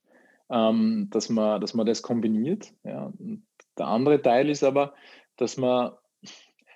ähm, 0.51 1.09
dass, 1.11 1.31
man, 1.31 1.63
dass 1.63 1.73
man 1.73 1.87
das 1.87 2.03
kombiniert. 2.03 2.71
Ja. 2.85 3.11
Und 3.19 3.47
der 3.79 3.87
andere 3.87 4.23
Teil 4.23 4.51
ist 4.51 4.63
aber, 4.63 4.95
dass 5.37 5.57
man, 5.57 5.93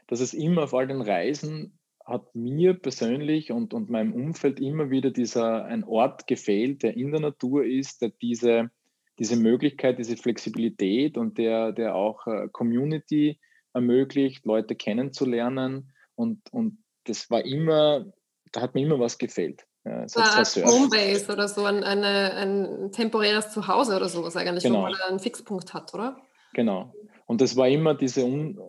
dass 0.06 0.20
es 0.20 0.34
immer 0.34 0.64
auf 0.64 0.74
all 0.74 0.86
den 0.86 1.00
Reisen 1.00 1.78
hat 2.04 2.34
mir 2.34 2.74
persönlich 2.74 3.52
und, 3.52 3.72
und 3.72 3.88
meinem 3.88 4.12
Umfeld 4.12 4.58
immer 4.58 4.90
wieder 4.90 5.10
dieser 5.10 5.64
ein 5.64 5.84
Ort 5.84 6.26
gefehlt, 6.26 6.82
der 6.82 6.96
in 6.96 7.12
der 7.12 7.20
Natur 7.20 7.64
ist, 7.64 8.02
der 8.02 8.10
diese, 8.20 8.70
diese 9.18 9.36
Möglichkeit, 9.36 9.98
diese 9.98 10.16
Flexibilität 10.16 11.16
und 11.16 11.38
der, 11.38 11.72
der 11.72 11.94
auch 11.94 12.26
äh, 12.26 12.48
Community 12.50 13.38
ermöglicht, 13.72 14.44
Leute 14.44 14.74
kennenzulernen. 14.74 15.92
Und, 16.16 16.40
und 16.52 16.78
das 17.04 17.30
war 17.30 17.44
immer, 17.44 18.06
da 18.50 18.62
hat 18.62 18.74
mir 18.74 18.84
immer 18.84 18.98
was 18.98 19.18
gefehlt. 19.18 19.66
Ja, 19.84 20.02
es 20.02 20.16
war 20.16 20.36
ein 20.36 20.64
Homebase 20.66 21.32
oder 21.32 21.48
so, 21.48 21.64
ein, 21.64 21.84
eine, 21.84 22.34
ein 22.34 22.92
temporäres 22.92 23.50
Zuhause 23.50 23.96
oder 23.96 24.08
sowas 24.08 24.36
eigentlich, 24.36 24.64
genau. 24.64 24.80
wo 24.80 24.82
man 24.82 24.94
einen 25.08 25.20
Fixpunkt 25.20 25.72
hat, 25.72 25.94
oder? 25.94 26.20
Genau. 26.52 26.92
Und 27.26 27.40
das 27.40 27.56
war 27.56 27.68
immer 27.68 27.94
diese, 27.94 28.26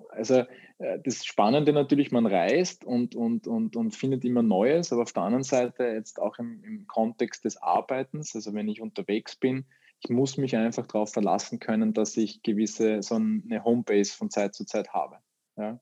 also 0.10 0.36
äh, 0.78 1.00
das 1.04 1.26
Spannende 1.26 1.74
natürlich, 1.74 2.12
man 2.12 2.28
reist 2.28 2.86
und, 2.86 3.16
und, 3.16 3.48
und, 3.48 3.76
und 3.76 3.96
findet 3.96 4.24
immer 4.24 4.44
Neues, 4.44 4.92
aber 4.94 5.02
auf 5.04 5.14
der 5.14 5.24
anderen 5.24 5.44
Seite 5.44 5.84
jetzt 5.84 6.20
auch 6.20 6.38
im, 6.38 6.64
im 6.64 6.88
Kontext 6.88 7.46
des 7.46 7.58
Arbeitens, 7.58 8.36
also 8.36 8.54
wenn 8.54 8.68
ich 8.68 8.82
unterwegs 8.82 9.36
bin, 9.36 9.66
ich 10.04 10.10
muss 10.10 10.38
mich 10.38 10.56
einfach 10.56 10.88
darauf 10.88 11.12
verlassen 11.12 11.60
können, 11.60 11.94
dass 11.94 12.18
ich 12.18 12.42
gewisse, 12.42 13.02
so 13.04 13.16
eine 13.16 13.64
Homebase 13.64 14.14
von 14.14 14.30
Zeit 14.30 14.56
zu 14.56 14.66
Zeit 14.66 14.90
habe. 14.94 15.18
Ja? 15.58 15.80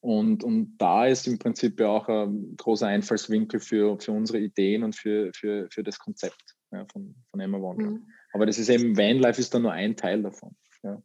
Und, 0.00 0.44
und 0.44 0.76
da 0.78 1.06
ist 1.06 1.26
im 1.26 1.38
Prinzip 1.38 1.80
ja 1.80 1.88
auch 1.88 2.08
ein 2.08 2.56
großer 2.56 2.86
Einfallswinkel 2.86 3.58
für, 3.58 3.98
für 3.98 4.12
unsere 4.12 4.38
Ideen 4.38 4.84
und 4.84 4.94
für, 4.94 5.32
für, 5.34 5.68
für 5.70 5.82
das 5.82 5.98
Konzept 5.98 6.56
ja, 6.70 6.86
von, 6.92 7.16
von 7.30 7.40
Emma 7.40 7.58
Wanderer. 7.58 7.90
Mhm. 7.90 8.06
Aber 8.32 8.46
das 8.46 8.58
ist 8.58 8.68
eben, 8.68 8.96
Vanlife 8.96 9.40
ist 9.40 9.52
da 9.52 9.58
nur 9.58 9.72
ein 9.72 9.96
Teil 9.96 10.22
davon. 10.22 10.54
Ja. 10.82 11.02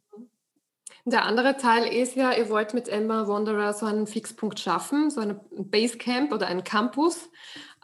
Der 1.04 1.24
andere 1.24 1.56
Teil 1.56 1.92
ist 1.92 2.14
ja, 2.14 2.32
ihr 2.32 2.48
wollt 2.48 2.74
mit 2.74 2.88
Emma 2.88 3.26
Wanderer 3.26 3.72
so 3.72 3.86
einen 3.86 4.06
Fixpunkt 4.06 4.60
schaffen, 4.60 5.10
so 5.10 5.20
ein 5.20 5.40
Basecamp 5.50 6.32
oder 6.32 6.46
einen 6.46 6.62
Campus 6.62 7.28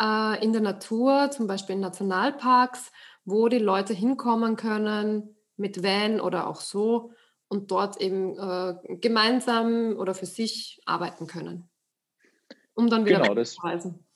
äh, 0.01 0.43
in 0.43 0.53
der 0.53 0.63
Natur, 0.63 1.31
zum 1.33 1.49
Beispiel 1.49 1.75
in 1.75 1.81
Nationalparks, 1.81 2.93
wo 3.25 3.49
die 3.49 3.59
Leute 3.59 3.93
hinkommen 3.93 4.55
können 4.55 5.35
mit 5.57 5.83
Van 5.83 6.21
oder 6.21 6.47
auch 6.47 6.61
so 6.61 7.11
und 7.49 7.73
dort 7.73 8.01
eben 8.01 8.39
äh, 8.39 8.97
gemeinsam 9.01 9.97
oder 9.97 10.15
für 10.15 10.27
sich 10.27 10.81
arbeiten 10.87 11.27
können, 11.27 11.69
um 12.75 12.89
dann 12.89 13.05
wieder 13.05 13.21
genau, 13.21 13.35
das, 13.35 13.55
zu 13.55 13.63
reisen. 13.63 14.07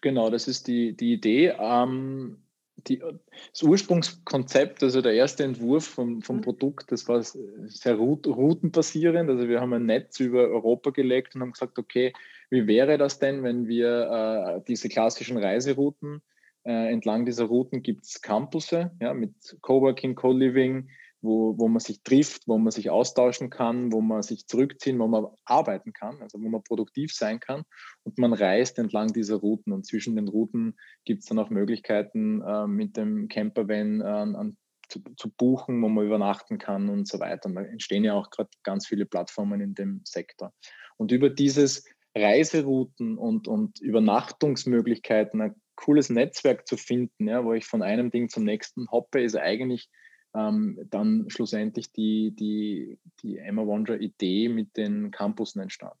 Genau, 0.00 0.30
das 0.30 0.48
ist 0.48 0.66
die, 0.66 0.96
die 0.96 1.12
Idee. 1.12 1.54
Ähm, 1.58 2.45
die, 2.76 2.98
das 2.98 3.62
Ursprungskonzept, 3.62 4.82
also 4.82 5.00
der 5.00 5.14
erste 5.14 5.44
Entwurf 5.44 5.86
vom, 5.86 6.22
vom 6.22 6.36
mhm. 6.36 6.42
Produkt, 6.42 6.92
das 6.92 7.08
war 7.08 7.22
sehr 7.22 7.94
routenbasierend. 7.94 9.30
Also 9.30 9.48
wir 9.48 9.60
haben 9.60 9.72
ein 9.72 9.86
Netz 9.86 10.20
über 10.20 10.48
Europa 10.48 10.90
gelegt 10.90 11.34
und 11.34 11.40
haben 11.42 11.52
gesagt, 11.52 11.78
okay, 11.78 12.12
wie 12.50 12.66
wäre 12.66 12.98
das 12.98 13.18
denn, 13.18 13.42
wenn 13.42 13.66
wir 13.66 14.58
äh, 14.58 14.60
diese 14.68 14.88
klassischen 14.88 15.38
Reiserouten, 15.38 16.22
äh, 16.64 16.92
entlang 16.92 17.24
dieser 17.24 17.44
Routen 17.44 17.82
gibt 17.82 18.04
es 18.04 18.22
Campusse 18.22 18.90
ja, 19.00 19.14
mit 19.14 19.32
Coworking, 19.62 20.14
Co-Living, 20.14 20.88
wo, 21.26 21.58
wo 21.58 21.68
man 21.68 21.80
sich 21.80 22.02
trifft, 22.02 22.46
wo 22.46 22.56
man 22.56 22.70
sich 22.70 22.88
austauschen 22.88 23.50
kann, 23.50 23.92
wo 23.92 24.00
man 24.00 24.22
sich 24.22 24.46
zurückziehen, 24.46 24.98
wo 24.98 25.06
man 25.06 25.26
arbeiten 25.44 25.92
kann, 25.92 26.22
also 26.22 26.40
wo 26.40 26.48
man 26.48 26.62
produktiv 26.62 27.12
sein 27.12 27.40
kann. 27.40 27.64
Und 28.04 28.18
man 28.18 28.32
reist 28.32 28.78
entlang 28.78 29.12
dieser 29.12 29.36
Routen. 29.36 29.72
Und 29.72 29.84
zwischen 29.84 30.16
den 30.16 30.28
Routen 30.28 30.76
gibt 31.04 31.22
es 31.22 31.28
dann 31.28 31.38
auch 31.38 31.50
Möglichkeiten, 31.50 32.40
äh, 32.42 32.66
mit 32.66 32.96
dem 32.96 33.28
Campervan 33.28 34.00
äh, 34.00 34.04
an, 34.04 34.56
zu, 34.88 35.00
zu, 35.16 35.30
buchen, 35.30 35.82
wo 35.82 35.88
man 35.88 36.06
übernachten 36.06 36.58
kann 36.58 36.88
und 36.88 37.08
so 37.08 37.18
weiter. 37.18 37.48
Und 37.48 37.56
da 37.56 37.62
entstehen 37.62 38.04
ja 38.04 38.14
auch 38.14 38.30
gerade 38.30 38.50
ganz 38.62 38.86
viele 38.86 39.04
Plattformen 39.04 39.60
in 39.60 39.74
dem 39.74 40.00
Sektor. 40.04 40.52
Und 40.96 41.12
über 41.12 41.28
dieses 41.28 41.84
Reiserouten 42.16 43.18
und, 43.18 43.48
und 43.48 43.80
Übernachtungsmöglichkeiten 43.80 45.40
ein 45.42 45.54
cooles 45.74 46.08
Netzwerk 46.08 46.66
zu 46.66 46.76
finden, 46.76 47.28
ja, 47.28 47.44
wo 47.44 47.52
ich 47.52 47.66
von 47.66 47.82
einem 47.82 48.10
Ding 48.10 48.28
zum 48.28 48.44
nächsten 48.44 48.90
hoppe, 48.90 49.22
ist 49.22 49.36
eigentlich 49.36 49.90
ähm, 50.36 50.78
dann 50.90 51.30
schlussendlich 51.30 51.92
die, 51.92 52.32
die, 52.32 52.98
die 53.22 53.38
Emma 53.38 53.62
Wanderer 53.66 54.00
Idee 54.00 54.48
mit 54.48 54.76
den 54.76 55.10
Campussen 55.10 55.62
entstanden. 55.62 55.98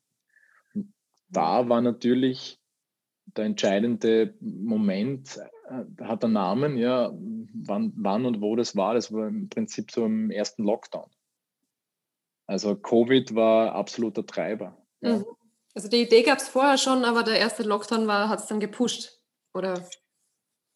Und 0.74 0.92
da 1.28 1.68
war 1.68 1.80
natürlich 1.80 2.60
der 3.24 3.46
entscheidende 3.46 4.34
Moment, 4.40 5.38
äh, 5.68 6.04
hat 6.04 6.22
der 6.22 6.30
Namen, 6.30 6.76
ja, 6.76 7.12
wann, 7.54 7.92
wann 7.96 8.26
und 8.26 8.40
wo 8.40 8.54
das 8.56 8.76
war. 8.76 8.94
Das 8.94 9.12
war 9.12 9.26
im 9.26 9.48
Prinzip 9.48 9.90
so 9.90 10.04
im 10.04 10.30
ersten 10.30 10.64
Lockdown. 10.64 11.10
Also 12.46 12.76
Covid 12.76 13.34
war 13.34 13.74
absoluter 13.74 14.24
Treiber. 14.24 14.76
Ja. 15.00 15.18
Mhm. 15.18 15.24
Also 15.74 15.88
die 15.88 16.02
Idee 16.02 16.22
gab 16.22 16.38
es 16.38 16.48
vorher 16.48 16.78
schon, 16.78 17.04
aber 17.04 17.22
der 17.22 17.38
erste 17.38 17.62
Lockdown 17.62 18.06
war, 18.06 18.28
hat 18.28 18.40
es 18.40 18.46
dann 18.46 18.60
gepusht, 18.60 19.20
oder? 19.52 19.86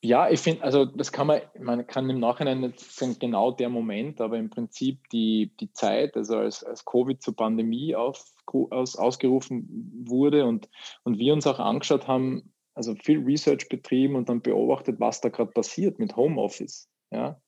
Ja, 0.02 0.30
ich 0.30 0.40
finde, 0.40 0.62
also 0.62 0.87
das 0.87 1.12
kann 1.12 1.26
man, 1.26 1.42
man 1.59 1.87
kann 1.87 2.09
im 2.09 2.21
Nachhinein 2.21 2.61
nicht 2.61 2.80
sagen, 2.80 3.19
genau 3.19 3.50
der 3.50 3.69
Moment, 3.69 4.21
aber 4.23 4.38
im 4.38 4.49
Prinzip 4.49 5.07
die, 5.11 5.52
die 5.61 5.73
Zeit, 5.73 6.16
also 6.16 6.38
als, 6.38 6.64
als 6.64 6.87
Covid 6.87 7.23
zur 7.23 7.37
Pandemie 7.37 7.95
auf, 7.95 8.25
aus, 8.47 8.97
ausgerufen 8.97 10.02
wurde 10.07 10.47
und, 10.47 10.71
und 11.04 11.19
wir 11.19 11.35
uns 11.35 11.47
auch 11.47 11.59
angeschaut 11.59 12.09
haben, 12.09 12.54
also 12.75 12.95
viel 12.95 13.23
Research 13.23 13.69
betrieben 13.69 14.16
und 14.16 14.30
dann 14.30 14.40
beobachtet, 14.40 15.00
was 15.00 15.21
da 15.21 15.28
gerade 15.28 15.52
passiert 15.52 15.99
mit 15.99 16.16
Homeoffice. 16.16 16.88
Ja? 17.11 17.38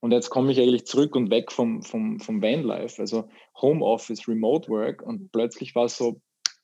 Und 0.00 0.10
jetzt 0.10 0.30
komme 0.30 0.50
ich 0.50 0.60
eigentlich 0.60 0.86
zurück 0.86 1.14
und 1.14 1.30
weg 1.30 1.52
vom, 1.52 1.82
vom, 1.82 2.18
vom 2.18 2.42
Vanlife, 2.42 3.00
also 3.00 3.28
Homeoffice, 3.60 4.26
Remote 4.26 4.68
Work 4.68 5.02
und 5.02 5.30
plötzlich 5.30 5.76
war 5.76 5.84
es 5.84 5.96
so, 5.96 6.20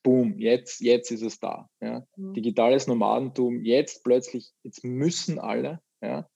boom, 0.06 0.38
jetzt, 0.38 0.80
jetzt 0.80 1.10
ist 1.10 1.22
es 1.22 1.40
da. 1.40 1.68
Ja. 1.80 2.06
Mhm. 2.16 2.32
Digitales 2.34 2.86
Nomadentum, 2.86 3.64
jetzt 3.64 4.04
plötzlich, 4.04 4.52
jetzt 4.62 4.84
müssen 4.84 5.40
alle, 5.40 5.82
ja, 6.00 6.28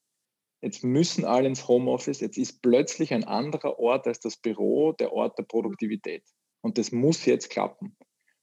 jetzt 0.60 0.82
müssen 0.82 1.24
alle 1.24 1.46
ins 1.46 1.68
Homeoffice, 1.68 2.20
jetzt 2.20 2.36
ist 2.36 2.62
plötzlich 2.62 3.14
ein 3.14 3.22
anderer 3.22 3.78
Ort 3.78 4.08
als 4.08 4.18
das 4.18 4.36
Büro 4.38 4.90
der 4.92 5.12
Ort 5.12 5.38
der 5.38 5.44
Produktivität. 5.44 6.24
Und 6.62 6.78
das 6.78 6.90
muss 6.90 7.24
jetzt 7.26 7.48
klappen. 7.48 7.96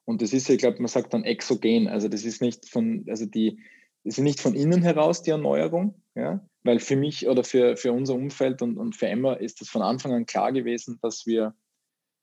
Und 0.06 0.22
das 0.22 0.32
ist, 0.32 0.50
ich 0.50 0.60
glaube, 0.60 0.78
man 0.78 0.88
sagt 0.88 1.14
dann 1.14 1.26
exogen, 1.26 1.90
also 1.90 2.08
das 2.08 2.24
ist 2.24 2.42
nicht 2.42 2.70
von, 2.70 3.06
also 3.10 3.26
die, 3.26 3.60
das 4.06 4.18
ist 4.18 4.24
nicht 4.24 4.40
von 4.40 4.56
innen 4.56 4.82
heraus 4.82 5.24
die 5.24 5.32
Erneuerung, 5.32 6.02
ja, 6.16 6.40
weil 6.64 6.80
für 6.80 6.96
mich 6.96 7.28
oder 7.28 7.44
für, 7.44 7.76
für 7.76 7.92
unser 7.92 8.16
Umfeld 8.16 8.62
und, 8.62 8.78
und 8.78 8.96
für 8.96 9.08
Emma 9.08 9.34
ist 9.34 9.62
es 9.62 9.68
von 9.68 9.82
Anfang 9.82 10.14
an 10.14 10.26
klar 10.26 10.54
gewesen, 10.54 11.00
dass 11.02 11.26
wir, 11.26 11.54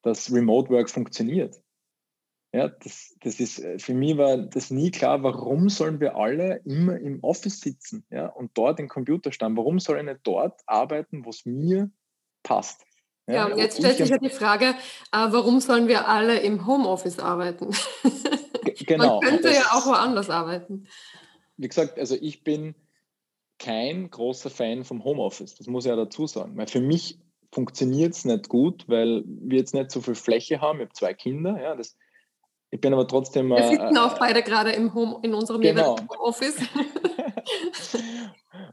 dass 0.02 0.32
Remote 0.32 0.70
Work 0.70 0.88
funktioniert. 0.88 1.62
Ja, 2.54 2.68
das, 2.68 3.16
das 3.20 3.40
ist, 3.40 3.58
äh, 3.58 3.80
für 3.80 3.94
mich 3.94 4.16
war 4.16 4.36
das 4.36 4.70
nie 4.70 4.92
klar, 4.92 5.24
warum 5.24 5.68
sollen 5.68 5.98
wir 5.98 6.14
alle 6.14 6.60
immer 6.64 6.96
im 7.00 7.18
Office 7.24 7.60
sitzen 7.60 8.06
ja, 8.10 8.28
und 8.28 8.52
dort 8.54 8.78
den 8.78 8.88
Computer 8.88 9.32
starren? 9.32 9.56
Warum 9.56 9.80
soll 9.80 9.98
ich 9.98 10.04
nicht 10.04 10.20
dort 10.22 10.60
arbeiten, 10.66 11.24
wo 11.24 11.30
es 11.30 11.44
mir 11.44 11.90
passt? 12.44 12.84
Ja, 13.26 13.34
ja 13.34 13.46
und 13.46 13.58
jetzt 13.58 13.78
stellt 13.78 13.96
sich 13.96 14.08
ja 14.08 14.18
die 14.18 14.30
Frage, 14.30 14.66
äh, 14.66 15.26
warum 15.30 15.58
sollen 15.58 15.88
wir 15.88 16.06
alle 16.06 16.38
im 16.38 16.64
Homeoffice 16.66 17.18
arbeiten? 17.18 17.74
Genau. 18.86 19.20
Man 19.20 19.30
könnte 19.30 19.48
das, 19.48 19.56
ja 19.56 19.62
auch 19.72 19.86
woanders 19.86 20.30
arbeiten. 20.30 20.88
Wie 21.58 21.68
gesagt, 21.68 21.98
also 21.98 22.16
ich 22.18 22.44
bin 22.44 22.74
kein 23.58 24.10
großer 24.10 24.48
Fan 24.48 24.84
vom 24.84 25.04
Homeoffice, 25.04 25.54
das 25.54 25.66
muss 25.66 25.84
ich 25.84 25.90
ja 25.90 25.96
dazu 25.96 26.26
sagen. 26.26 26.56
Weil 26.56 26.66
für 26.66 26.80
mich 26.80 27.20
funktioniert 27.52 28.14
es 28.14 28.24
nicht 28.24 28.48
gut, 28.48 28.84
weil 28.88 29.22
wir 29.26 29.58
jetzt 29.58 29.74
nicht 29.74 29.90
so 29.90 30.00
viel 30.00 30.14
Fläche 30.14 30.60
haben. 30.60 30.78
Ich 30.78 30.86
habe 30.86 30.94
zwei 30.94 31.14
Kinder, 31.14 31.60
ja, 31.62 31.76
das 31.76 31.96
ich 32.74 32.80
bin 32.80 32.92
aber 32.92 33.06
trotzdem. 33.06 33.50
Wir 33.50 33.68
sitzen 33.68 33.94
äh, 33.94 34.00
auch 34.00 34.18
beide 34.18 34.42
gerade 34.42 34.72
im 34.72 34.92
Home, 34.94 35.20
in 35.22 35.32
unserem 35.32 35.60
genau. 35.60 35.96
Office. 36.18 36.56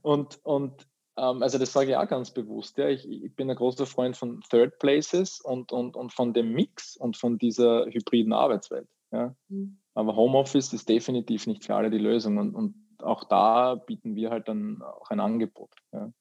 und 0.01 0.39
und 0.41 0.87
ähm, 1.17 1.43
also 1.43 1.59
das 1.59 1.71
sage 1.71 1.91
ich 1.91 1.95
auch 1.95 2.07
ganz 2.07 2.31
bewusst. 2.31 2.79
Ja. 2.79 2.89
Ich, 2.89 3.07
ich, 3.07 3.35
bin 3.35 3.47
ein 3.47 3.55
großer 3.55 3.85
Freund 3.85 4.17
von 4.17 4.41
Third 4.49 4.79
Places 4.79 5.39
und, 5.39 5.71
und, 5.71 5.95
und 5.95 6.13
von 6.13 6.33
dem 6.33 6.51
Mix 6.51 6.97
und 6.97 7.15
von 7.15 7.37
dieser 7.37 7.85
hybriden 7.85 8.33
Arbeitswelt. 8.33 8.89
Ja. 9.11 9.35
Mhm. 9.49 9.77
Aber 9.93 10.15
Homeoffice 10.15 10.73
ist 10.73 10.89
definitiv 10.89 11.45
nicht 11.45 11.65
für 11.65 11.75
alle 11.75 11.91
die 11.91 11.99
Lösung. 11.99 12.39
Und, 12.39 12.55
und 12.55 12.73
auch 13.03 13.23
da 13.25 13.75
bieten 13.75 14.15
wir 14.15 14.31
halt 14.31 14.47
dann 14.47 14.81
auch 14.81 15.11
ein 15.11 15.19
Angebot. 15.19 15.75
Ja. 15.93 16.11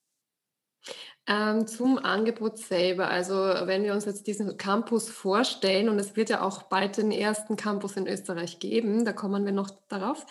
Ähm, 1.27 1.67
zum 1.67 1.99
Angebot 1.99 2.59
selber. 2.59 3.09
Also 3.09 3.35
wenn 3.35 3.85
wir 3.85 3.93
uns 3.93 4.05
jetzt 4.05 4.27
diesen 4.27 4.57
Campus 4.57 5.09
vorstellen, 5.09 5.89
und 5.89 5.99
es 5.99 6.17
wird 6.17 6.31
ja 6.31 6.43
auch 6.43 6.65
bald 6.65 6.97
den 6.97 7.13
ersten 7.13 7.57
Campus 7.57 7.97
in 7.97 8.07
Österreich 8.07 8.59
geben, 8.59 9.05
da 9.05 9.13
kommen 9.13 9.45
wir 9.45 9.53
noch 9.53 9.71
darauf. 9.89 10.27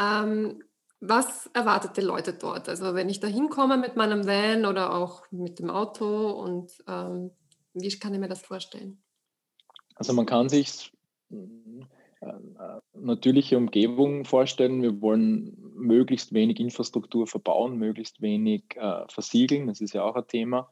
Ähm, 0.00 0.62
was 1.00 1.50
erwartet 1.52 1.96
die 1.96 2.00
Leute 2.00 2.32
dort? 2.32 2.68
Also 2.68 2.94
wenn 2.94 3.08
ich 3.08 3.20
da 3.20 3.26
hinkomme 3.26 3.76
mit 3.76 3.96
meinem 3.96 4.26
Van 4.26 4.66
oder 4.66 4.94
auch 4.94 5.24
mit 5.30 5.58
dem 5.58 5.68
Auto 5.68 6.30
und 6.30 6.72
ähm, 6.86 7.32
wie 7.74 7.98
kann 7.98 8.14
ich 8.14 8.20
mir 8.20 8.28
das 8.28 8.42
vorstellen? 8.42 9.02
Also 9.96 10.12
man 10.12 10.26
kann 10.26 10.48
sich 10.48 10.92
äh, 11.30 11.36
natürliche 12.94 13.56
Umgebung 13.56 14.24
vorstellen. 14.24 14.82
Wir 14.82 15.00
wollen 15.00 15.56
möglichst 15.74 16.32
wenig 16.32 16.60
Infrastruktur 16.60 17.26
verbauen, 17.26 17.78
möglichst 17.78 18.22
wenig 18.22 18.64
äh, 18.76 19.04
versiegeln. 19.08 19.66
Das 19.66 19.80
ist 19.80 19.94
ja 19.94 20.04
auch 20.04 20.14
ein 20.14 20.26
Thema. 20.26 20.70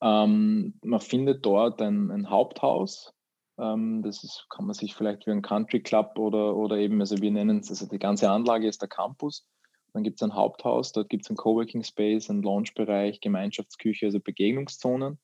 Ähm, 0.00 0.74
man 0.84 1.00
findet 1.00 1.44
dort 1.44 1.80
ein, 1.80 2.10
ein 2.10 2.30
Haupthaus. 2.30 3.12
Ähm, 3.58 4.02
das 4.02 4.22
ist, 4.22 4.46
kann 4.50 4.66
man 4.66 4.74
sich 4.74 4.94
vielleicht 4.94 5.26
wie 5.26 5.30
ein 5.30 5.42
Country 5.42 5.80
Club 5.80 6.18
oder, 6.18 6.56
oder 6.56 6.76
eben, 6.76 7.00
also 7.00 7.20
wir 7.20 7.30
nennen 7.30 7.58
es, 7.58 7.70
also 7.70 7.86
die 7.86 7.98
ganze 7.98 8.30
Anlage 8.30 8.68
ist 8.68 8.82
der 8.82 8.88
Campus. 8.88 9.46
Dann 9.92 10.02
gibt 10.02 10.20
es 10.20 10.22
ein 10.22 10.34
Haupthaus, 10.34 10.92
dort 10.92 11.08
gibt 11.08 11.24
es 11.24 11.30
ein 11.30 11.36
Coworking 11.36 11.84
Space, 11.84 12.28
einen 12.28 12.42
Launchbereich, 12.42 13.20
Gemeinschaftsküche, 13.20 14.06
also 14.06 14.18
Begegnungszonen. 14.18 15.18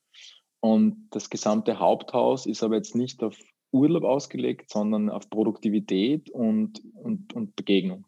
Und 0.61 1.09
das 1.11 1.29
gesamte 1.29 1.81
Haupthaus 1.81 2.47
ist 2.47 2.63
aber 2.63 2.77
jetzt 2.77 2.95
nicht 2.95 3.23
auf 3.23 3.37
Urlaub 3.73 4.05
ausgelegt, 4.05 4.71
sondern 4.71 5.11
auf 5.11 5.31
Produktivität 5.31 6.31
und, 6.31 6.83
und, 6.95 7.33
und 7.35 7.57
Begegnung. 7.57 8.07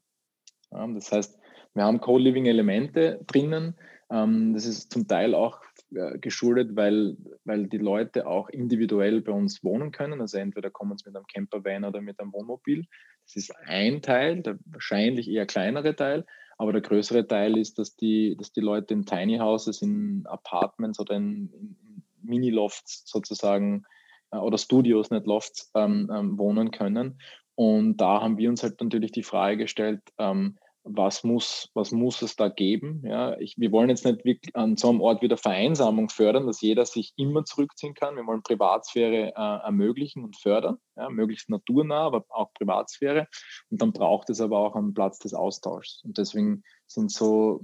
Ja, 0.71 0.87
das 0.89 1.13
heißt, 1.13 1.39
wir 1.75 1.85
haben 1.85 2.01
Co-Living-Elemente 2.01 3.21
drinnen. 3.27 3.75
Ähm, 4.11 4.55
das 4.55 4.67
ist 4.67 4.93
zum 4.93 5.07
Teil 5.07 5.35
auch 5.35 5.61
äh, 5.95 6.19
geschuldet, 6.19 6.77
weil, 6.77 7.17
weil 7.45 7.67
die 7.67 7.79
Leute 7.79 8.27
auch 8.27 8.49
individuell 8.49 9.21
bei 9.21 9.33
uns 9.33 9.63
wohnen 9.65 9.93
können. 9.93 10.21
Also 10.21 10.39
entweder 10.39 10.71
kommen 10.71 10.97
sie 10.99 11.09
mit 11.09 11.17
einem 11.17 11.27
Campervan 11.27 11.85
oder 11.85 12.01
mit 12.01 12.21
einem 12.21 12.33
Wohnmobil. 12.33 12.87
Das 13.25 13.37
ist 13.37 13.55
ein 13.67 14.03
Teil, 14.03 14.43
der 14.43 14.59
wahrscheinlich 14.67 15.29
eher 15.31 15.47
kleinere 15.47 15.95
Teil. 15.95 16.27
Aber 16.59 16.73
der 16.73 16.83
größere 16.83 17.27
Teil 17.27 17.57
ist, 17.57 17.79
dass 17.79 17.97
die, 17.97 18.37
dass 18.37 18.53
die 18.53 18.61
Leute 18.61 18.95
in 18.95 19.07
Tiny 19.07 19.39
Houses, 19.39 19.83
in 19.83 20.25
Apartments 20.27 21.01
oder 21.01 21.15
in, 21.15 21.51
in 21.53 21.77
Mini-Lofts 22.23 23.05
sozusagen 23.07 23.85
äh, 24.33 24.39
oder 24.39 24.59
Studios, 24.59 25.11
nicht 25.11 25.27
Lofts, 25.27 25.71
ähm, 25.75 26.11
ähm, 26.13 26.39
wohnen 26.39 26.71
können. 26.71 27.19
Und 27.55 27.99
da 27.99 28.21
haben 28.21 28.39
wir 28.39 28.49
uns 28.49 28.63
halt 28.63 28.81
natürlich 28.81 29.13
die 29.13 29.23
Frage 29.23 29.59
gestellt, 29.59 30.01
ähm, 30.19 30.59
was 30.85 31.23
muss, 31.23 31.71
was 31.75 31.93
muss 31.93 32.23
es 32.23 32.35
da 32.35 32.49
geben? 32.49 33.03
Ja, 33.07 33.39
ich, 33.39 33.55
wir 33.57 33.71
wollen 33.71 33.89
jetzt 33.89 34.05
nicht 34.05 34.25
wirklich 34.25 34.55
an 34.57 34.77
so 34.77 34.89
einem 34.89 35.01
Ort 35.01 35.23
wieder 35.23 35.37
Vereinsamung 35.37 36.09
fördern, 36.09 36.47
dass 36.47 36.61
jeder 36.61 36.85
sich 36.87 37.13
immer 37.17 37.45
zurückziehen 37.45 37.95
kann. 37.95 38.17
Wir 38.17 38.27
wollen 38.27 38.43
Privatsphäre 38.43 39.29
äh, 39.29 39.65
ermöglichen 39.65 40.25
und 40.25 40.37
fördern, 40.37 40.79
ja, 40.97 41.09
möglichst 41.09 41.49
naturnah, 41.51 42.07
aber 42.07 42.25
auch 42.31 42.53
Privatsphäre. 42.55 43.29
Und 43.71 43.81
dann 43.81 43.93
braucht 43.93 44.29
es 44.31 44.41
aber 44.41 44.59
auch 44.59 44.75
einen 44.75 44.93
Platz 44.93 45.21
des 45.21 45.35
Austauschs. 45.35 46.03
Und 46.05 46.19
deswegen 46.19 46.65
sind 46.89 47.13
so 47.13 47.61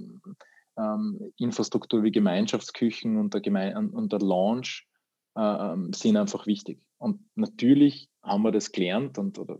ähm, 0.77 1.33
Infrastruktur 1.37 2.03
wie 2.03 2.11
Gemeinschaftsküchen 2.11 3.17
und 3.17 3.33
der, 3.33 3.41
Geme 3.41 3.75
und 3.75 4.13
der 4.13 4.19
Launch 4.19 4.85
äh, 4.87 4.88
ähm, 5.39 5.93
sind 5.93 6.17
einfach 6.17 6.45
wichtig. 6.45 6.81
Und 6.97 7.21
natürlich 7.35 8.09
haben 8.21 8.43
wir 8.43 8.51
das 8.51 8.71
gelernt 8.71 9.17
und 9.17 9.39
oder 9.39 9.57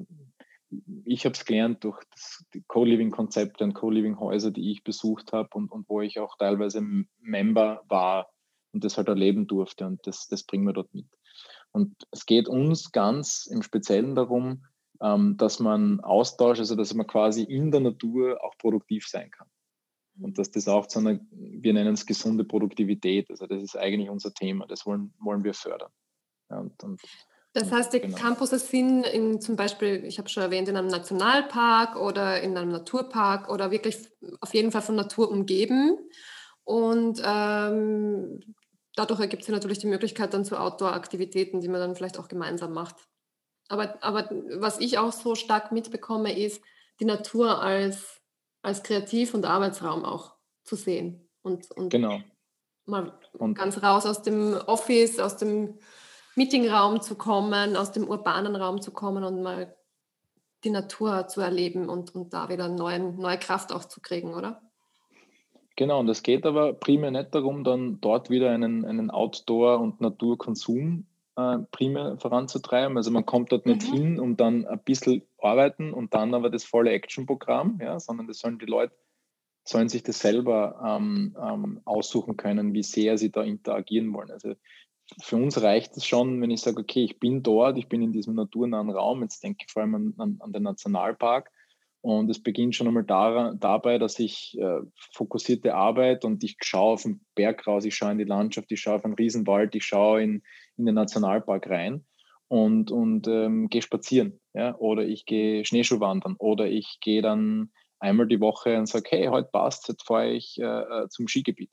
ich 1.06 1.26
habe 1.26 1.34
es 1.34 1.46
gelernt 1.46 1.84
durch 1.84 2.04
das, 2.12 2.46
die 2.54 2.64
Co-Living-Konzepte 2.68 3.64
und 3.64 3.74
Co-Living-Häuser, 3.74 4.52
die 4.52 4.72
ich 4.72 4.84
besucht 4.84 5.34
habe 5.34 5.50
und, 5.54 5.72
und 5.72 5.90
wo 5.90 6.02
ich 6.02 6.20
auch 6.20 6.38
teilweise 6.38 6.82
Member 7.20 7.82
war 7.88 8.30
und 8.72 8.84
das 8.84 8.98
halt 8.98 9.08
erleben 9.08 9.48
durfte 9.48 9.88
und 9.88 10.06
das, 10.06 10.28
das 10.28 10.44
bringen 10.44 10.66
wir 10.66 10.74
dort 10.74 10.94
mit. 10.94 11.08
Und 11.72 11.96
es 12.12 12.26
geht 12.26 12.48
uns 12.48 12.92
ganz 12.92 13.48
im 13.48 13.64
Speziellen 13.64 14.16
darum, 14.16 14.66
ähm, 15.02 15.38
dass 15.38 15.60
man 15.60 16.02
austauscht, 16.02 16.60
also 16.60 16.76
dass 16.76 16.94
man 16.94 17.08
quasi 17.08 17.44
in 17.44 17.72
der 17.72 17.80
Natur 17.80 18.44
auch 18.44 18.58
produktiv 18.58 19.08
sein 19.08 19.32
kann. 19.32 19.48
Und 20.22 20.38
dass 20.38 20.52
das 20.52 20.68
auch 20.68 20.88
zu 20.88 21.00
einer, 21.00 21.20
wir 21.32 21.74
nennen 21.74 21.94
es 21.94 22.06
gesunde 22.06 22.44
Produktivität, 22.44 23.30
also 23.30 23.48
das 23.48 23.64
ist 23.64 23.78
eigentlich 23.78 24.10
unser 24.10 24.34
Thema, 24.34 24.68
das 24.68 24.86
wollen, 24.86 25.14
wollen 25.20 25.44
wir 25.44 25.54
fördern. 25.54 25.92
Ja, 26.50 26.60
und, 26.60 26.84
und 26.84 27.02
das 27.54 27.72
heißt, 27.72 27.94
die 27.94 28.02
genau. 28.02 28.16
Campuses 28.16 28.70
sind 28.70 29.06
in, 29.08 29.42
zum 29.42 29.56
Beispiel, 29.56 30.06
ich 30.06 30.20
habe 30.20 30.30
schon 30.30 30.44
erwähnt, 30.44 30.70
in 30.70 30.78
einem 30.78 30.88
Nationalpark 30.88 31.96
oder 31.96 32.42
in 32.42 32.56
einem 32.56 32.72
Naturpark 32.72 33.50
oder 33.50 33.72
wirklich 33.72 33.98
auf 34.40 34.54
jeden 34.54 34.72
Fall 34.72 34.84
von 34.84 34.96
Natur 34.96 35.32
umgeben. 35.32 35.98
Und 36.64 37.22
ähm, 37.26 38.40
dadurch 38.96 39.20
ergibt 39.20 39.44
sich 39.44 39.54
natürlich 39.54 39.80
die 39.80 39.88
Möglichkeit 39.88 40.34
dann 40.34 40.46
zu 40.46 40.60
Outdoor-Aktivitäten, 40.60 41.60
die 41.62 41.70
man 41.70 41.82
dann 41.82 41.96
vielleicht 41.96 42.20
auch 42.20 42.28
gemeinsam 42.28 42.74
macht. 42.74 42.96
Aber, 43.68 43.98
aber 44.04 44.30
was 44.58 44.80
ich 44.80 45.00
auch 45.00 45.12
so 45.12 45.34
stark 45.34 45.72
mitbekomme, 45.72 46.38
ist 46.38 46.62
die 47.00 47.06
Natur 47.06 47.62
als, 47.62 48.19
als 48.62 48.84
Kreativ- 48.84 49.34
und 49.34 49.46
Arbeitsraum 49.46 50.06
auch 50.06 50.36
zu 50.64 50.76
sehen. 50.76 51.30
Und, 51.42 51.72
und 51.72 51.90
genau. 51.90 52.20
mal 52.86 53.18
und 53.34 53.56
ganz 53.56 53.82
raus 53.82 54.06
aus 54.06 54.22
dem 54.22 54.54
Office, 54.66 55.20
aus 55.20 55.38
dem 55.38 55.80
Meetingraum 56.36 57.02
zu 57.02 57.16
kommen, 57.16 57.76
aus 57.76 57.92
dem 57.92 58.08
urbanen 58.08 58.56
Raum 58.56 58.82
zu 58.82 58.92
kommen 58.92 59.24
und 59.24 59.42
mal 59.42 59.76
die 60.64 60.70
Natur 60.70 61.28
zu 61.28 61.42
erleben 61.42 61.90
und, 61.90 62.14
und 62.14 62.34
da 62.34 62.50
wieder 62.50 62.68
neuen, 62.68 63.18
neue 63.18 63.38
Kraft 63.38 63.72
auch 63.72 63.86
zu 63.86 64.02
kriegen, 64.02 64.34
oder? 64.34 64.62
Genau, 65.76 66.02
und 66.02 66.10
es 66.10 66.24
geht 66.24 66.46
aber 66.46 66.74
primär 66.74 67.12
nicht 67.12 67.34
darum, 67.34 67.64
dann 67.64 68.02
dort 68.02 68.30
wieder 68.30 68.52
einen, 68.52 68.84
einen 68.84 69.10
Outdoor- 69.10 69.80
und 69.80 70.02
Naturkonsum 70.02 71.06
äh, 71.40 71.60
primär 71.72 72.18
voranzutreiben. 72.18 72.98
Also 72.98 73.12
man 73.12 73.26
kommt 73.26 73.52
dort 73.52 73.66
nicht 73.66 73.90
mhm. 73.90 73.96
hin, 73.96 74.20
um 74.20 74.38
dann 74.38 74.66
ein 74.66 74.80
bisschen 74.84 75.24
arbeiten 75.40 75.94
und 75.94 76.14
dann 76.14 76.34
aber 76.34 76.50
das 76.50 76.64
volle 76.64 76.92
Action-Programm, 76.92 77.80
ja, 77.82 78.00
sondern 78.00 78.28
das 78.28 78.40
sollen 78.40 78.60
die 78.60 78.66
Leute 78.66 78.94
sollen 79.70 79.90
sich 79.90 80.04
das 80.04 80.20
selber 80.20 80.82
ähm, 80.84 81.36
ähm, 81.40 81.82
aussuchen 81.86 82.38
können, 82.38 82.74
wie 82.74 82.84
sehr 82.84 83.18
sie 83.18 83.32
da 83.32 83.44
interagieren 83.44 84.12
wollen. 84.14 84.32
Also 84.32 84.56
für 85.22 85.36
uns 85.38 85.62
reicht 85.62 85.96
es 85.98 86.06
schon, 86.06 86.42
wenn 86.42 86.52
ich 86.52 86.62
sage, 86.62 86.82
okay, 86.82 87.04
ich 87.04 87.20
bin 87.20 87.44
dort, 87.44 87.78
ich 87.78 87.88
bin 87.88 88.02
in 88.02 88.12
diesem 88.12 88.36
naturnahen 88.36 88.90
Raum, 88.90 89.22
jetzt 89.22 89.44
denke 89.44 89.66
ich 89.66 89.72
vor 89.72 89.84
allem 89.84 89.96
an, 89.96 90.14
an, 90.18 90.38
an 90.40 90.54
den 90.54 90.64
Nationalpark. 90.64 91.52
Und 92.02 92.30
es 92.30 92.42
beginnt 92.42 92.76
schon 92.76 92.88
einmal 92.88 93.04
da, 93.04 93.54
dabei, 93.58 93.98
dass 93.98 94.20
ich 94.20 94.58
äh, 94.58 94.80
fokussierte 95.12 95.76
Arbeit 95.76 96.24
und 96.24 96.44
ich 96.44 96.56
schaue 96.62 96.94
auf 96.94 97.04
den 97.04 97.26
Berg 97.36 97.68
raus, 97.68 97.84
ich 97.84 97.96
schaue 97.96 98.14
in 98.14 98.18
die 98.18 98.24
Landschaft, 98.24 98.72
ich 98.72 98.80
schaue 98.80 98.96
auf 98.96 99.06
einen 99.06 99.16
Riesenwald, 99.16 99.76
ich 99.76 99.86
schaue 99.86 100.24
in, 100.24 100.42
in 100.78 100.86
den 100.86 100.96
Nationalpark 100.96 101.70
rein 101.70 102.06
und, 102.48 102.90
und 102.90 103.28
ähm, 103.28 103.68
gehe 103.68 103.82
spazieren. 103.82 104.40
Ja? 104.54 104.78
Oder 104.78 105.04
ich 105.04 105.26
gehe 105.26 105.66
Schneeschuhwandern 105.66 106.36
oder 106.40 106.68
ich 106.68 107.00
gehe 107.02 107.22
dann 107.22 107.72
einmal 108.00 108.28
die 108.28 108.40
Woche 108.40 108.78
und 108.78 108.88
sage, 108.88 109.10
hey, 109.10 109.28
heute 109.28 109.50
passt, 109.52 109.90
jetzt 109.90 110.08
fahre 110.08 110.32
ich 110.32 110.58
äh, 110.58 110.64
äh 110.64 111.10
zum 111.10 111.28
Skigebiet 111.28 111.72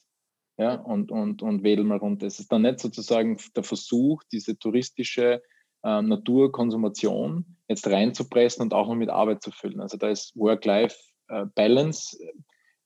ja, 0.58 0.74
und, 0.74 1.10
und, 1.12 1.42
und 1.42 1.62
wedeln 1.62 1.88
mal 1.88 1.98
runter. 1.98 2.26
Es 2.26 2.40
ist 2.40 2.50
dann 2.50 2.62
nicht 2.62 2.80
sozusagen 2.80 3.38
der 3.54 3.62
Versuch, 3.62 4.22
diese 4.32 4.58
touristische 4.58 5.42
äh, 5.86 6.02
Naturkonsumation 6.02 7.44
jetzt 7.68 7.86
reinzupressen 7.86 8.62
und 8.62 8.74
auch 8.74 8.88
noch 8.88 8.96
mit 8.96 9.08
Arbeit 9.08 9.42
zu 9.42 9.52
füllen. 9.52 9.80
Also 9.80 9.96
da 9.96 10.08
ist 10.08 10.36
Work-Life-Balance, 10.36 12.18
äh, 12.20 12.32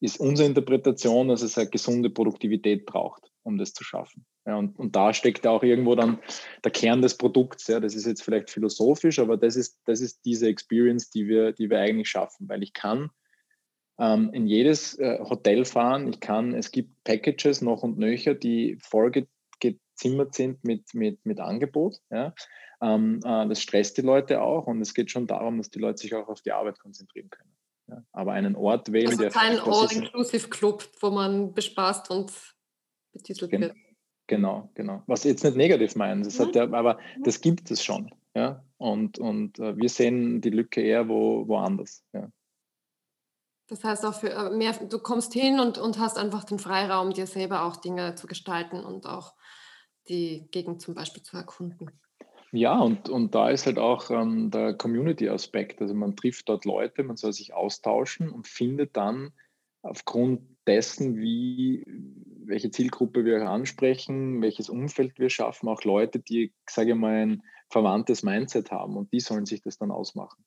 ist 0.00 0.20
unsere 0.20 0.48
Interpretation, 0.48 1.28
dass 1.28 1.42
es 1.42 1.56
eine 1.56 1.70
gesunde 1.70 2.10
Produktivität 2.10 2.84
braucht, 2.86 3.30
um 3.42 3.56
das 3.56 3.72
zu 3.72 3.84
schaffen. 3.84 4.26
Ja, 4.46 4.56
und, 4.56 4.78
und 4.78 4.96
da 4.96 5.12
steckt 5.12 5.46
auch 5.46 5.62
irgendwo 5.62 5.94
dann 5.94 6.18
der 6.64 6.72
Kern 6.72 7.02
des 7.02 7.16
Produkts. 7.16 7.66
Ja, 7.68 7.80
das 7.80 7.94
ist 7.94 8.06
jetzt 8.06 8.22
vielleicht 8.22 8.50
philosophisch, 8.50 9.18
aber 9.18 9.36
das 9.36 9.56
ist, 9.56 9.78
das 9.84 10.00
ist 10.00 10.24
diese 10.24 10.48
Experience, 10.48 11.10
die 11.10 11.26
wir, 11.26 11.52
die 11.52 11.68
wir 11.70 11.78
eigentlich 11.78 12.08
schaffen, 12.08 12.48
weil 12.48 12.62
ich 12.62 12.72
kann 12.72 13.10
ähm, 13.98 14.30
in 14.32 14.46
jedes 14.46 14.98
äh, 14.98 15.18
Hotel 15.20 15.64
fahren. 15.64 16.08
Ich 16.08 16.20
kann, 16.20 16.54
es 16.54 16.70
gibt 16.70 17.04
Packages 17.04 17.60
noch 17.60 17.82
und 17.82 17.98
nöcher, 17.98 18.34
die 18.34 18.78
vollgezimmert 20.00 20.34
sind 20.34 20.64
mit, 20.64 20.94
mit, 20.94 21.24
mit 21.24 21.40
Angebot. 21.40 21.96
Ja. 22.10 22.34
Ähm, 22.82 23.20
äh, 23.24 23.48
das 23.48 23.60
stresst 23.60 23.98
die 23.98 24.02
Leute 24.02 24.40
auch 24.40 24.66
und 24.66 24.80
es 24.80 24.94
geht 24.94 25.10
schon 25.10 25.26
darum, 25.26 25.58
dass 25.58 25.70
die 25.70 25.78
Leute 25.78 25.98
sich 25.98 26.14
auch 26.14 26.28
auf 26.28 26.40
die 26.40 26.52
Arbeit 26.52 26.78
konzentrieren 26.78 27.30
können. 27.30 27.56
Ja. 27.88 28.02
Aber 28.12 28.32
einen 28.32 28.56
Ort 28.56 28.92
wählen, 28.92 29.08
also 29.08 29.22
der. 29.22 29.30
Kein 29.30 29.58
All-Inclusive-Club, 29.58 30.88
wo 31.00 31.10
man 31.10 31.52
bespaßt 31.52 32.10
und 32.10 32.32
betitelt 33.12 33.50
Gen 33.50 33.60
wird. 33.62 33.76
Genau, 34.26 34.70
genau. 34.74 35.02
Was 35.06 35.24
jetzt 35.24 35.42
nicht 35.42 35.56
negativ 35.56 35.96
meinen, 35.96 36.22
das 36.22 36.38
mhm. 36.38 36.52
ja, 36.54 36.62
aber 36.62 36.98
das 37.24 37.40
gibt 37.40 37.70
es 37.70 37.82
schon. 37.82 38.14
Ja? 38.34 38.64
Und, 38.76 39.18
und 39.18 39.58
äh, 39.58 39.76
wir 39.76 39.88
sehen 39.88 40.40
die 40.40 40.50
Lücke 40.50 40.80
eher 40.80 41.08
wo, 41.08 41.48
woanders. 41.48 42.04
Ja. 42.12 42.30
Das 43.66 43.82
heißt 43.82 44.06
auch 44.06 44.14
für 44.14 44.30
äh, 44.30 44.50
mehr, 44.50 44.72
du 44.72 45.00
kommst 45.00 45.32
hin 45.32 45.58
und, 45.58 45.78
und 45.78 45.98
hast 45.98 46.16
einfach 46.16 46.44
den 46.44 46.60
Freiraum, 46.60 47.12
dir 47.12 47.26
selber 47.26 47.64
auch 47.64 47.76
Dinge 47.76 48.14
zu 48.14 48.28
gestalten 48.28 48.84
und 48.84 49.06
auch 49.06 49.34
die 50.08 50.48
Gegend 50.50 50.80
zum 50.80 50.94
Beispiel 50.94 51.22
zu 51.22 51.36
erkunden. 51.36 51.90
Ja, 52.52 52.80
und, 52.80 53.08
und 53.08 53.34
da 53.34 53.48
ist 53.48 53.66
halt 53.66 53.78
auch 53.78 54.10
ähm, 54.10 54.50
der 54.50 54.74
Community-Aspekt. 54.74 55.80
Also 55.80 55.94
man 55.94 56.16
trifft 56.16 56.48
dort 56.48 56.64
Leute, 56.64 57.04
man 57.04 57.16
soll 57.16 57.32
sich 57.32 57.54
austauschen 57.54 58.28
und 58.28 58.48
findet 58.48 58.96
dann 58.96 59.32
aufgrund 59.82 60.42
dessen, 60.66 61.16
wie, 61.16 61.84
welche 62.44 62.70
Zielgruppe 62.70 63.24
wir 63.24 63.48
ansprechen, 63.48 64.42
welches 64.42 64.68
Umfeld 64.68 65.18
wir 65.18 65.30
schaffen, 65.30 65.68
auch 65.68 65.84
Leute, 65.84 66.18
die, 66.18 66.52
sage 66.68 66.90
ich 66.90 66.96
mal, 66.96 67.14
ein 67.14 67.42
verwandtes 67.70 68.22
Mindset 68.22 68.70
haben 68.72 68.96
und 68.96 69.12
die 69.12 69.20
sollen 69.20 69.46
sich 69.46 69.62
das 69.62 69.78
dann 69.78 69.92
ausmachen. 69.92 70.44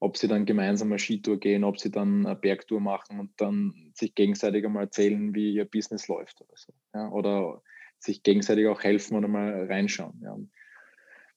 Ob 0.00 0.16
sie 0.16 0.28
dann 0.28 0.46
gemeinsam 0.46 0.88
eine 0.88 0.98
Skitour 0.98 1.38
gehen, 1.38 1.64
ob 1.64 1.78
sie 1.78 1.90
dann 1.90 2.24
eine 2.24 2.36
Bergtour 2.36 2.80
machen 2.80 3.20
und 3.20 3.32
dann 3.36 3.92
sich 3.94 4.14
gegenseitig 4.14 4.64
einmal 4.64 4.84
erzählen, 4.84 5.34
wie 5.34 5.52
ihr 5.52 5.64
Business 5.64 6.08
läuft 6.08 6.40
oder 6.40 6.54
so. 6.56 6.72
Ja, 6.94 7.10
oder 7.10 7.62
sich 8.02 8.22
gegenseitig 8.22 8.66
auch 8.68 8.82
helfen 8.82 9.16
oder 9.16 9.28
mal 9.28 9.66
reinschauen. 9.66 10.20
Ja. 10.22 10.36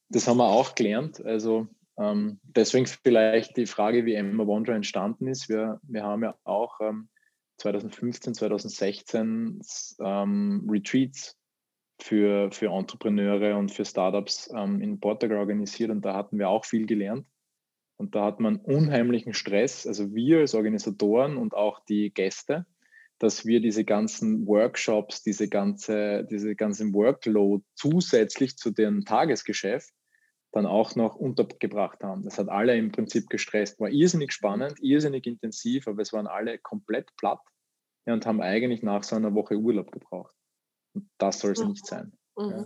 Das 0.09 0.27
haben 0.27 0.37
wir 0.37 0.47
auch 0.47 0.75
gelernt. 0.75 1.23
Also 1.23 1.67
ähm, 1.97 2.39
deswegen 2.43 2.85
vielleicht 2.85 3.57
die 3.57 3.65
Frage, 3.65 4.05
wie 4.05 4.15
Emma 4.15 4.45
Wonder 4.45 4.73
entstanden 4.73 5.27
ist. 5.27 5.49
Wir, 5.49 5.79
wir 5.83 6.03
haben 6.03 6.23
ja 6.23 6.35
auch 6.43 6.79
ähm, 6.81 7.09
2015, 7.57 8.33
2016 8.33 9.61
ähm, 9.99 10.67
Retreats 10.69 11.37
für, 12.01 12.51
für 12.51 12.71
Entrepreneure 12.71 13.57
und 13.57 13.71
für 13.71 13.85
Startups 13.85 14.51
ähm, 14.55 14.81
in 14.81 14.99
Portugal 14.99 15.37
organisiert 15.37 15.91
und 15.91 16.03
da 16.03 16.13
hatten 16.13 16.37
wir 16.37 16.49
auch 16.49 16.65
viel 16.65 16.85
gelernt. 16.85 17.25
Und 17.97 18.13
da 18.13 18.25
hat 18.25 18.41
man 18.41 18.57
unheimlichen 18.57 19.33
Stress, 19.33 19.87
also 19.87 20.13
wir 20.13 20.39
als 20.39 20.53
Organisatoren 20.53 21.37
und 21.37 21.53
auch 21.53 21.79
die 21.85 22.13
Gäste, 22.13 22.65
dass 23.19 23.45
wir 23.45 23.61
diese 23.61 23.85
ganzen 23.85 24.45
Workshops, 24.45 25.23
diese 25.23 25.47
ganze, 25.47 26.25
diese 26.29 26.55
ganzen 26.55 26.93
Workload 26.93 27.63
zusätzlich 27.75 28.57
zu 28.57 28.71
dem 28.71 29.05
Tagesgeschäft 29.05 29.93
dann 30.51 30.65
auch 30.65 30.95
noch 30.95 31.15
untergebracht 31.15 32.01
haben. 32.01 32.23
Das 32.23 32.37
hat 32.37 32.47
alle 32.47 32.77
im 32.77 32.91
Prinzip 32.91 33.29
gestresst. 33.29 33.79
War 33.79 33.89
irrsinnig 33.89 34.31
spannend, 34.31 34.79
irrsinnig 34.81 35.27
intensiv, 35.27 35.87
aber 35.87 36.01
es 36.01 36.13
waren 36.13 36.27
alle 36.27 36.57
komplett 36.57 37.13
platt 37.17 37.41
ja, 38.05 38.13
und 38.13 38.25
haben 38.25 38.41
eigentlich 38.41 38.81
nach 38.81 39.03
so 39.03 39.17
einer 39.17 39.33
Woche 39.33 39.55
Urlaub 39.57 39.91
gebraucht. 39.91 40.33
Und 40.93 41.09
das 41.17 41.39
soll 41.39 41.51
es 41.51 41.61
mhm. 41.61 41.71
nicht 41.71 41.85
sein. 41.85 42.13
Mhm. 42.37 42.49
Ja. 42.49 42.65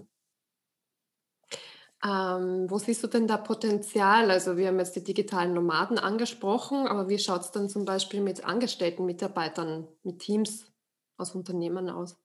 Ähm, 2.03 2.69
wo 2.69 2.77
siehst 2.77 3.03
du 3.03 3.07
denn 3.07 3.27
da 3.27 3.37
Potenzial? 3.37 4.31
Also 4.31 4.55
wir 4.55 4.67
haben 4.67 4.79
jetzt 4.79 4.95
die 4.95 5.03
digitalen 5.03 5.53
Nomaden 5.53 5.97
angesprochen, 5.97 6.87
aber 6.87 7.09
wie 7.09 7.19
schaut 7.19 7.41
es 7.41 7.51
dann 7.51 7.67
zum 7.67 7.83
Beispiel 7.83 8.21
mit 8.21 8.45
angestellten 8.45 9.05
Mitarbeitern, 9.05 9.87
mit 10.03 10.19
Teams 10.19 10.71
aus 11.17 11.35
Unternehmen 11.35 11.89
aus? 11.89 12.17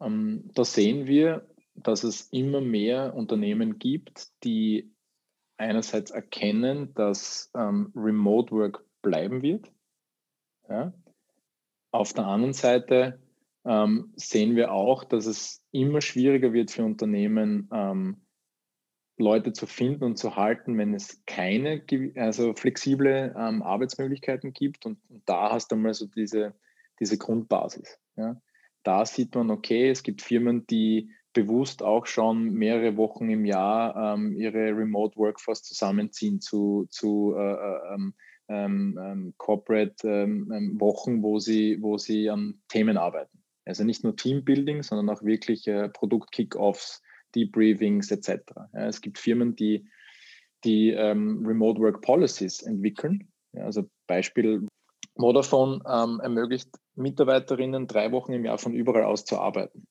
Ähm, 0.00 0.50
da 0.54 0.64
sehen 0.64 1.06
wir, 1.06 1.46
dass 1.74 2.04
es 2.04 2.28
immer 2.30 2.60
mehr 2.60 3.14
Unternehmen 3.14 3.78
gibt, 3.78 4.28
die 4.44 4.92
einerseits 5.56 6.10
erkennen, 6.10 6.92
dass 6.94 7.50
ähm, 7.54 7.90
Remote 7.96 8.52
Work 8.52 8.84
bleiben 9.00 9.40
wird. 9.42 9.72
Ja. 10.68 10.92
Auf 11.90 12.12
der 12.12 12.26
anderen 12.26 12.54
Seite 12.54 13.20
ähm, 13.64 14.12
sehen 14.16 14.56
wir 14.56 14.72
auch, 14.72 15.04
dass 15.04 15.26
es 15.26 15.64
immer 15.70 16.00
schwieriger 16.00 16.52
wird 16.52 16.70
für 16.70 16.84
Unternehmen, 16.84 17.68
ähm, 17.72 18.24
Leute 19.16 19.52
zu 19.52 19.66
finden 19.66 20.04
und 20.04 20.16
zu 20.16 20.36
halten, 20.36 20.76
wenn 20.76 20.92
es 20.92 21.22
keine 21.24 21.84
also 22.16 22.52
flexible 22.54 23.34
ähm, 23.38 23.62
Arbeitsmöglichkeiten 23.62 24.52
gibt. 24.52 24.86
Und, 24.86 24.98
und, 25.08 25.22
da 25.26 25.52
hast 25.52 25.70
du 25.70 25.76
mal 25.76 25.94
so 25.94 26.06
diese, 26.06 26.54
diese 26.98 27.16
Grundbasis. 27.16 27.98
Ja. 28.16 28.40
Da 28.82 29.06
sieht 29.06 29.34
man, 29.34 29.50
okay, 29.50 29.88
es 29.88 30.02
gibt 30.02 30.20
Firmen, 30.20 30.66
die 30.66 31.10
bewusst 31.32 31.82
auch 31.82 32.06
schon 32.06 32.52
mehrere 32.54 32.96
Wochen 32.96 33.30
im 33.30 33.44
Jahr 33.44 34.14
ähm, 34.14 34.36
ihre 34.36 34.76
Remote 34.76 35.16
Workforce 35.16 35.62
zusammenziehen 35.62 36.40
zu, 36.40 36.86
zu 36.90 37.34
äh, 37.36 37.52
äh 37.52 37.94
ähm, 37.94 38.14
ähm, 38.48 38.98
ähm, 39.02 39.34
Corporate 39.38 40.06
ähm, 40.06 40.76
wo 40.78 41.38
sie, 41.38 41.78
wo 41.80 41.96
sie 41.96 42.28
an 42.28 42.60
Themen 42.68 42.98
arbeiten. 42.98 43.43
Also 43.64 43.84
nicht 43.84 44.04
nur 44.04 44.16
Teambuilding, 44.16 44.82
sondern 44.82 45.14
auch 45.14 45.22
wirklich 45.22 45.66
äh, 45.66 45.88
Produkt-Kickoffs, 45.88 47.02
Debriefings 47.34 48.10
etc. 48.10 48.42
Ja, 48.72 48.86
es 48.86 49.00
gibt 49.00 49.18
Firmen, 49.18 49.56
die, 49.56 49.88
die 50.64 50.90
ähm, 50.90 51.44
Remote 51.46 51.80
Work 51.80 52.02
Policies 52.02 52.62
entwickeln. 52.62 53.28
Ja, 53.52 53.64
also 53.64 53.88
Beispiel 54.06 54.66
Vodafone 55.16 55.80
ermöglicht 55.84 56.68
Mitarbeiterinnen 56.96 57.86
drei 57.86 58.12
Wochen 58.12 58.32
im 58.32 58.44
Jahr 58.44 58.58
von 58.58 58.74
überall 58.74 59.04
aus 59.04 59.24
zu 59.24 59.38
arbeiten. 59.38 59.86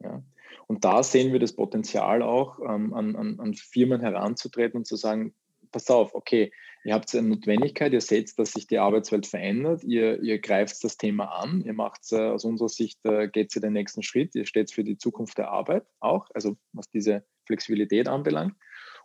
Ja. 0.00 0.22
Und 0.66 0.84
da 0.84 1.02
sehen 1.02 1.32
wir 1.32 1.40
das 1.40 1.54
Potenzial 1.54 2.22
auch, 2.22 2.60
ähm, 2.60 2.92
an, 2.94 3.16
an, 3.16 3.40
an, 3.40 3.54
Firmen 3.54 4.00
heranzutreten 4.00 4.78
und 4.78 4.86
zu 4.86 4.96
sagen, 4.96 5.34
pass 5.72 5.90
auf, 5.90 6.14
okay, 6.14 6.52
ihr 6.88 6.94
habt 6.94 7.14
eine 7.14 7.28
Notwendigkeit, 7.28 7.92
ihr 7.92 8.00
seht, 8.00 8.38
dass 8.38 8.52
sich 8.52 8.66
die 8.66 8.78
Arbeitswelt 8.78 9.26
verändert, 9.26 9.84
ihr, 9.84 10.22
ihr 10.22 10.38
greift 10.38 10.82
das 10.82 10.96
Thema 10.96 11.26
an, 11.26 11.60
ihr 11.60 11.74
macht 11.74 12.00
äh, 12.12 12.30
aus 12.30 12.46
unserer 12.46 12.70
Sicht, 12.70 12.98
äh, 13.04 13.28
geht 13.28 13.54
ihr 13.54 13.60
den 13.60 13.74
nächsten 13.74 14.02
Schritt, 14.02 14.34
ihr 14.34 14.46
steht 14.46 14.72
für 14.72 14.84
die 14.84 14.96
Zukunft 14.96 15.36
der 15.36 15.50
Arbeit 15.50 15.84
auch, 16.00 16.28
also 16.32 16.56
was 16.72 16.88
diese 16.88 17.26
Flexibilität 17.46 18.08
anbelangt. 18.08 18.54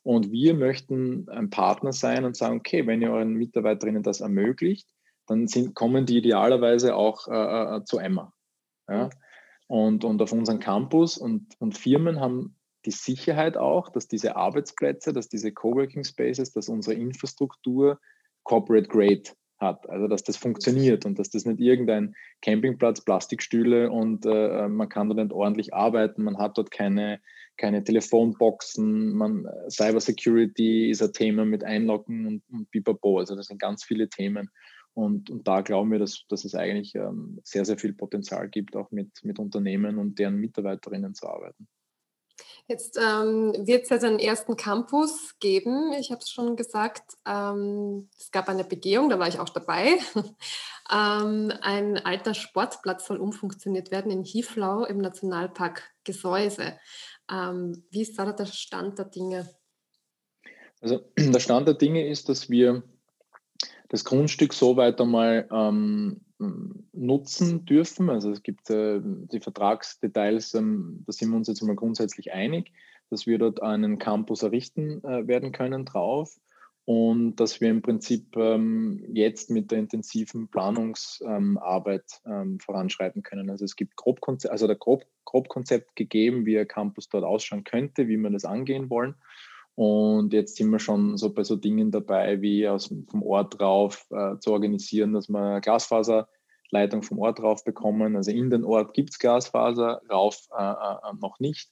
Und 0.02 0.32
wir 0.32 0.54
möchten 0.54 1.28
ein 1.30 1.50
Partner 1.50 1.92
sein 1.92 2.24
und 2.24 2.38
sagen, 2.38 2.60
okay, 2.60 2.88
wenn 2.88 3.02
ihr 3.02 3.12
euren 3.12 3.34
Mitarbeiterinnen 3.34 4.02
das 4.04 4.22
ermöglicht, 4.22 4.88
dann 5.28 5.48
sind, 5.48 5.76
kommen 5.76 6.06
die 6.06 6.20
idealerweise 6.20 6.96
auch 6.96 7.28
äh, 7.28 7.78
äh 7.78 7.84
zu 7.84 7.98
Emma. 8.00 8.34
Ja? 8.88 9.10
und, 9.68 10.06
und 10.06 10.22
auf 10.22 10.32
unseren 10.32 10.60
Campus 10.60 11.18
und, 11.18 11.56
und 11.60 11.78
Firmen 11.78 12.22
haben 12.22 12.56
die 12.86 12.92
Sicherheit 12.92 13.58
auch, 13.58 13.90
dass 13.90 14.08
diese 14.08 14.36
Arbeitsplätze, 14.36 15.14
dass 15.14 15.30
diese 15.30 15.52
Coworking 15.52 16.04
Spaces, 16.04 16.52
dass 16.52 16.70
unsere 16.70 16.96
Infrastruktur 16.96 18.00
Corporate 18.44 18.88
Grade 18.88 19.24
hat, 19.60 19.90
also 19.90 20.08
dass 20.08 20.24
das 20.24 20.38
funktioniert 20.38 21.06
und 21.06 21.18
dass 21.18 21.30
das 21.30 21.46
nicht 21.46 21.60
irgendein 21.60 22.16
Campingplatz, 22.42 23.02
Plastikstühle 23.02 23.90
und 23.90 24.26
äh, 24.26 24.68
man 24.68 24.90
kann 24.90 25.08
dort 25.08 25.20
nicht 25.20 25.32
ordentlich 25.32 25.74
arbeiten, 25.74 26.24
man 26.24 26.38
hat 26.38 26.58
dort 26.58 26.72
keine, 26.72 27.22
keine 27.58 27.84
Telefonboxen, 27.84 29.14
man, 29.14 29.48
Cyber 29.70 30.02
Security 30.02 30.90
ist 30.90 31.02
ein 31.02 31.14
Thema 31.14 31.46
mit 31.46 31.64
Einloggen 31.64 32.28
und, 32.28 32.44
und 32.52 32.72
Bipapo, 32.72 33.20
also 33.20 33.36
das 33.36 33.48
sind 33.48 33.62
ganz 33.62 33.84
viele 33.84 34.10
Themen 34.10 34.50
und, 34.94 35.30
und 35.30 35.48
da 35.48 35.62
glauben 35.62 35.92
wir, 35.92 36.00
dass, 36.00 36.26
dass 36.30 36.46
es 36.46 36.54
eigentlich 36.54 36.94
ähm, 36.96 37.40
sehr, 37.44 37.66
sehr 37.66 37.78
viel 37.78 37.94
Potenzial 37.94 38.50
gibt, 38.50 38.76
auch 38.76 38.92
mit, 38.92 39.10
mit 39.24 39.40
Unternehmen 39.40 39.98
und 39.98 40.20
deren 40.20 40.36
Mitarbeiterinnen 40.36 41.16
zu 41.16 41.28
arbeiten. 41.28 41.68
Jetzt 42.68 42.98
ähm, 42.98 43.54
wird 43.68 43.84
es 43.84 43.90
ja 43.90 43.98
einen 43.98 44.20
ersten 44.20 44.56
Campus 44.56 45.38
geben. 45.40 45.92
Ich 46.00 46.12
habe 46.12 46.22
es 46.22 46.30
schon 46.30 46.56
gesagt, 46.56 47.18
ähm, 47.28 48.10
es 48.18 48.32
gab 48.32 48.48
eine 48.48 48.64
Begehung, 48.64 49.10
da 49.10 49.20
war 49.20 49.28
ich 49.28 49.40
auch 49.40 49.50
dabei. 49.50 49.98
ähm, 50.92 51.52
ein 51.62 51.98
alter 51.98 52.34
Sportplatz 52.34 53.06
soll 53.06 53.18
umfunktioniert 53.18 53.92
werden 53.92 54.12
in 54.12 54.24
Hieflau 54.24 54.86
im 54.86 55.00
Nationalpark 55.00 55.84
Gesäuse. 56.06 56.78
Ähm, 57.30 57.84
wie 57.92 58.02
ist 58.02 58.18
da 58.18 58.32
der 58.32 58.46
Stand 58.46 58.98
der 58.98 59.06
Dinge? 59.06 59.50
Also 60.80 61.02
der 61.18 61.40
Stand 61.40 61.68
der 61.68 61.76
Dinge 61.76 62.08
ist, 62.08 62.30
dass 62.30 62.50
wir 62.50 62.84
das 63.90 64.06
Grundstück 64.06 64.54
so 64.54 64.78
weit 64.78 65.02
einmal 65.02 65.50
ähm, 65.52 66.23
nutzen 66.40 67.66
dürfen. 67.66 68.10
Also 68.10 68.32
es 68.32 68.44
gibt 68.44 68.70
äh, 68.70 69.00
die 69.04 69.40
Vertragsdetails, 69.40 70.54
ähm, 70.56 71.04
da 71.06 71.14
sind 71.14 71.30
wir 71.30 71.38
uns 71.38 71.48
jetzt 71.48 71.62
mal 71.62 71.76
grundsätzlich 71.76 72.34
einig, 72.34 72.72
dass 73.10 73.28
wir 73.28 73.38
dort 73.38 73.62
einen 73.62 74.00
Campus 74.00 74.44
errichten 74.44 75.04
äh, 75.04 75.28
werden 75.28 75.52
können 75.52 75.86
drauf 75.86 76.38
und 76.86 77.38
dass 77.38 77.62
wir 77.62 77.70
im 77.70 77.82
Prinzip 77.82 78.36
ähm, 78.36 79.06
jetzt 79.14 79.50
mit 79.50 79.72
der 79.72 79.80
intensiven 79.80 80.50
Planungsarbeit 80.50 82.22
ähm, 82.26 82.60
voranschreiten 82.60 83.24
können. 83.24 83.50
Also 83.50 83.64
es 83.64 83.76
gibt 83.76 83.96
Grobkonzept, 83.96 84.52
also 84.52 84.68
der 84.68 84.76
Grob, 84.76 85.06
Grobkonzept 85.24 85.96
gegeben, 85.96 86.46
wie 86.46 86.60
ein 86.60 86.68
Campus 86.68 87.08
dort 87.08 87.24
ausschauen 87.24 87.64
könnte, 87.64 88.08
wie 88.08 88.18
wir 88.18 88.30
das 88.32 88.44
angehen 88.44 88.90
wollen. 88.90 89.16
Und 89.76 90.34
jetzt 90.34 90.56
sind 90.58 90.70
wir 90.70 90.80
schon 90.80 91.18
so 91.18 91.34
bei 91.34 91.44
so 91.44 91.56
Dingen 91.56 91.90
dabei, 91.90 92.42
wie 92.42 92.68
aus, 92.68 92.94
vom 93.10 93.24
Ort 93.24 93.60
drauf 93.60 94.06
äh, 94.12 94.38
zu 94.40 94.52
organisieren, 94.52 95.14
dass 95.14 95.30
wir 95.30 95.62
Glasfaserleitung 95.62 97.02
vom 97.02 97.20
Ort 97.20 97.40
drauf 97.40 97.64
bekommen. 97.64 98.16
Also 98.16 98.32
in 98.32 98.52
den 98.52 98.66
Ort 98.66 98.94
gibt 98.94 99.10
es 99.10 99.20
Glasfaser, 99.20 100.02
rauf 100.12 100.38
äh, 100.56 100.62
äh, 100.64 101.14
noch 101.20 101.40
nicht. 101.40 101.72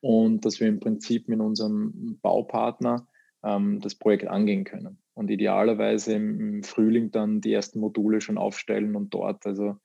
Und 0.00 0.44
dass 0.44 0.60
wir 0.60 0.68
im 0.68 0.78
Prinzip 0.78 1.28
mit 1.28 1.40
unserem 1.40 2.18
Baupartner 2.20 3.06
ähm, 3.42 3.80
das 3.80 3.94
Projekt 3.94 4.28
angehen 4.28 4.64
können. 4.64 4.98
Und 5.14 5.30
idealerweise 5.30 6.14
im, 6.14 6.40
im, 6.40 6.62
Frühling 6.62 7.10
dann 7.10 7.40
die 7.40 7.52
ersten 7.52 7.80
Module 7.80 8.20
schon 8.20 8.38
aufstellen 8.38 8.94
und 8.94 9.12
dort, 9.12 9.44
also 9.46 9.76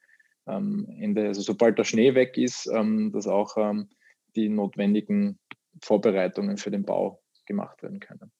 ähm, 0.47 0.87
Ende, 0.99 1.27
also 1.27 1.41
sobald 1.41 1.79
der 1.79 1.85
Schnee 1.85 2.13
weg 2.13 2.37
ist, 2.37 2.67
ähm, 2.67 3.11
dass 3.11 3.25
auch 3.25 3.55
ähm, 3.57 3.89
die 4.35 4.49
notwendigen 4.49 5.39
Vorbereitungen 5.81 6.57
für 6.57 6.69
den 6.69 6.83
Bau 6.83 7.22
gemacht 7.45 7.83
werden 7.83 7.99
können. 7.99 8.31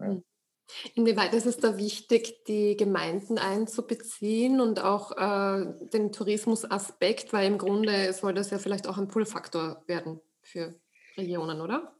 Ja. 0.00 0.06
Hm. 0.06 0.24
Inwieweit 0.94 1.32
ist 1.32 1.46
es 1.46 1.56
da 1.56 1.78
wichtig, 1.78 2.44
die 2.46 2.76
Gemeinden 2.76 3.38
einzubeziehen 3.38 4.60
und 4.60 4.84
auch 4.84 5.12
äh, 5.16 5.64
den 5.94 6.12
Tourismusaspekt, 6.12 7.32
weil 7.32 7.46
im 7.46 7.56
Grunde 7.56 8.12
soll 8.12 8.34
das 8.34 8.50
ja 8.50 8.58
vielleicht 8.58 8.86
auch 8.86 8.98
ein 8.98 9.08
Pull-Faktor 9.08 9.82
werden 9.86 10.20
für 10.42 10.74
Regionen, 11.16 11.62
oder? 11.62 11.96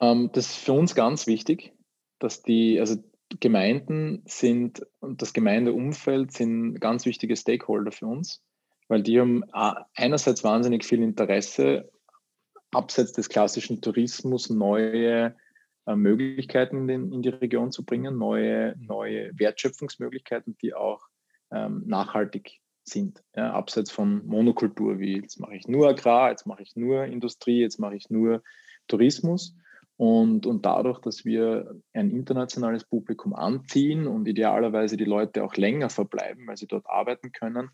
Ähm, 0.00 0.30
das 0.32 0.46
ist 0.46 0.56
für 0.56 0.72
uns 0.72 0.96
ganz 0.96 1.28
wichtig, 1.28 1.72
dass 2.18 2.42
die, 2.42 2.80
also 2.80 2.96
Gemeinden 3.40 4.22
sind 4.26 4.84
und 5.00 5.22
das 5.22 5.32
Gemeindeumfeld 5.32 6.32
sind 6.32 6.80
ganz 6.80 7.06
wichtige 7.06 7.36
Stakeholder 7.36 7.92
für 7.92 8.06
uns. 8.06 8.42
weil 8.88 9.02
die 9.02 9.20
haben 9.20 9.44
einerseits 9.94 10.42
wahnsinnig 10.42 10.84
viel 10.84 11.02
Interesse, 11.02 11.92
abseits 12.72 13.12
des 13.12 13.28
klassischen 13.28 13.80
Tourismus 13.82 14.50
neue 14.50 15.26
äh, 15.26 15.32
Möglichkeiten 15.96 16.76
in, 16.76 16.88
den, 16.88 17.12
in, 17.12 17.22
die 17.22 17.30
Region 17.30 17.72
zu 17.72 17.84
bringen, 17.84 18.18
neue, 18.18 18.76
neue 18.78 19.30
Wertschöpfungsmöglichkeiten, 19.38 20.56
die 20.62 20.74
auch 20.74 21.06
ähm, 21.50 21.82
nachhaltig 21.86 22.60
sind. 22.84 23.22
Ja, 23.34 23.52
abseits 23.52 23.90
von 23.90 24.26
Monokultur, 24.26 24.98
wie 24.98 25.16
jetzt 25.16 25.40
mache 25.40 25.56
ich 25.56 25.68
nur 25.68 25.88
Agrar, 25.88 26.30
jetzt 26.30 26.46
mache 26.46 26.62
ich 26.62 26.74
nur 26.76 27.04
Industrie, 27.04 27.60
jetzt 27.60 27.78
mache 27.78 27.96
ich 27.96 28.10
nur 28.10 28.42
Tourismus. 28.86 29.56
Und, 29.96 30.46
und 30.46 30.64
dadurch, 30.64 31.00
dass 31.00 31.24
wir 31.24 31.74
ein 31.92 32.10
internationales 32.10 32.84
Publikum 32.84 33.34
anziehen 33.34 34.06
und 34.06 34.28
idealerweise 34.28 34.96
die 34.96 35.04
Leute 35.04 35.42
auch 35.42 35.56
länger 35.56 35.90
verbleiben, 35.90 36.46
weil 36.46 36.56
sie 36.56 36.68
dort 36.68 36.86
arbeiten 36.86 37.32
können, 37.32 37.70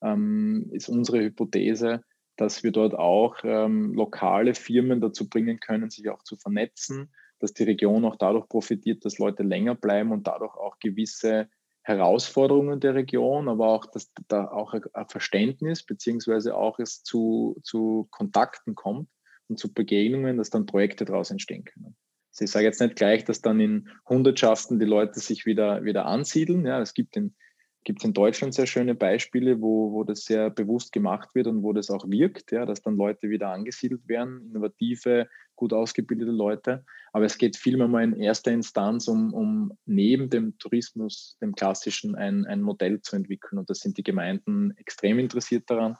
ähm, 0.00 0.70
ist 0.70 0.88
unsere 0.88 1.20
Hypothese, 1.20 2.04
dass 2.36 2.62
wir 2.62 2.70
dort 2.70 2.94
auch 2.94 3.38
ähm, 3.42 3.92
lokale 3.94 4.54
Firmen 4.54 5.00
dazu 5.00 5.28
bringen 5.28 5.58
können, 5.58 5.90
sich 5.90 6.08
auch 6.10 6.22
zu 6.22 6.36
vernetzen, 6.36 7.10
dass 7.44 7.52
die 7.52 7.64
Region 7.64 8.06
auch 8.06 8.16
dadurch 8.16 8.48
profitiert, 8.48 9.04
dass 9.04 9.18
Leute 9.18 9.42
länger 9.42 9.74
bleiben 9.74 10.12
und 10.12 10.26
dadurch 10.26 10.54
auch 10.56 10.78
gewisse 10.78 11.50
Herausforderungen 11.82 12.80
der 12.80 12.94
Region, 12.94 13.50
aber 13.50 13.68
auch, 13.68 13.84
dass 13.84 14.10
da 14.28 14.48
auch 14.48 14.72
ein 14.72 15.08
Verständnis 15.08 15.82
beziehungsweise 15.82 16.56
auch 16.56 16.78
es 16.78 17.02
zu, 17.02 17.60
zu 17.62 18.08
Kontakten 18.10 18.74
kommt 18.74 19.10
und 19.48 19.58
zu 19.58 19.74
Begegnungen, 19.74 20.38
dass 20.38 20.48
dann 20.48 20.64
Projekte 20.64 21.04
daraus 21.04 21.30
entstehen 21.30 21.64
können. 21.64 21.94
Also 22.32 22.46
ich 22.46 22.50
sage 22.50 22.64
jetzt 22.64 22.80
nicht 22.80 22.96
gleich, 22.96 23.26
dass 23.26 23.42
dann 23.42 23.60
in 23.60 23.90
Hundertschaften 24.08 24.78
die 24.78 24.86
Leute 24.86 25.20
sich 25.20 25.44
wieder, 25.44 25.84
wieder 25.84 26.06
ansiedeln. 26.06 26.64
Ja, 26.64 26.80
es 26.80 26.94
gibt 26.94 27.14
in, 27.18 27.36
gibt 27.84 28.04
in 28.04 28.12
Deutschland 28.12 28.54
sehr 28.54 28.66
schöne 28.66 28.94
Beispiele, 28.94 29.60
wo, 29.60 29.92
wo 29.92 30.04
das 30.04 30.24
sehr 30.24 30.50
bewusst 30.50 30.92
gemacht 30.92 31.34
wird 31.34 31.46
und 31.46 31.62
wo 31.62 31.72
das 31.72 31.90
auch 31.90 32.08
wirkt, 32.08 32.50
ja, 32.50 32.66
dass 32.66 32.82
dann 32.82 32.96
Leute 32.96 33.28
wieder 33.28 33.50
angesiedelt 33.50 34.08
werden, 34.08 34.46
innovative, 34.50 35.28
gut 35.54 35.72
ausgebildete 35.72 36.30
Leute. 36.30 36.84
Aber 37.12 37.26
es 37.26 37.38
geht 37.38 37.56
vielmehr 37.56 37.86
mal 37.86 38.02
in 38.02 38.16
erster 38.16 38.50
Instanz 38.50 39.06
um, 39.06 39.32
um 39.32 39.72
neben 39.86 40.30
dem 40.30 40.58
Tourismus, 40.58 41.36
dem 41.40 41.54
klassischen, 41.54 42.16
ein, 42.16 42.46
ein 42.46 42.62
Modell 42.62 43.00
zu 43.02 43.16
entwickeln. 43.16 43.58
Und 43.58 43.70
da 43.70 43.74
sind 43.74 43.98
die 43.98 44.02
Gemeinden 44.02 44.74
extrem 44.78 45.18
interessiert 45.18 45.70
daran. 45.70 45.96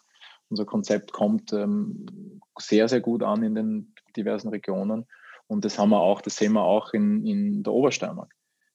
Unser 0.48 0.64
Konzept 0.64 1.12
kommt 1.12 1.52
ähm, 1.52 2.06
sehr, 2.58 2.88
sehr 2.88 3.00
gut 3.00 3.22
an 3.22 3.42
in 3.42 3.54
den 3.54 3.94
diversen 4.16 4.48
Regionen. 4.48 5.06
Und 5.46 5.64
das 5.64 5.78
haben 5.78 5.90
wir 5.90 6.00
auch, 6.00 6.20
das 6.20 6.36
sehen 6.36 6.54
wir 6.54 6.62
auch 6.62 6.94
in, 6.94 7.26
in 7.26 7.62
der 7.62 7.72
Obersteiermark. 7.72 8.34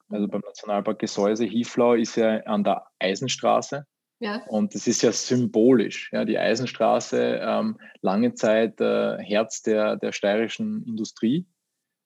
Also 0.10 0.28
beim 0.28 0.42
Nationalpark 0.42 1.00
Gesäuse, 1.00 1.46
Hieflau 1.46 1.94
ist 1.94 2.16
ja 2.16 2.40
an 2.42 2.64
der 2.64 2.86
Eisenstraße. 3.00 3.86
Ja. 4.20 4.44
Und 4.48 4.76
das 4.76 4.88
ist 4.88 5.02
ja 5.02 5.12
symbolisch. 5.12 6.12
Ja, 6.12 6.26
die 6.26 6.38
Eisenstraße, 6.38 7.40
ähm, 7.42 7.80
lange 8.02 8.34
Zeit 8.34 8.82
äh, 8.82 9.18
Herz 9.18 9.62
der, 9.62 9.96
der 9.96 10.12
steirischen 10.12 10.84
Industrie 10.86 11.48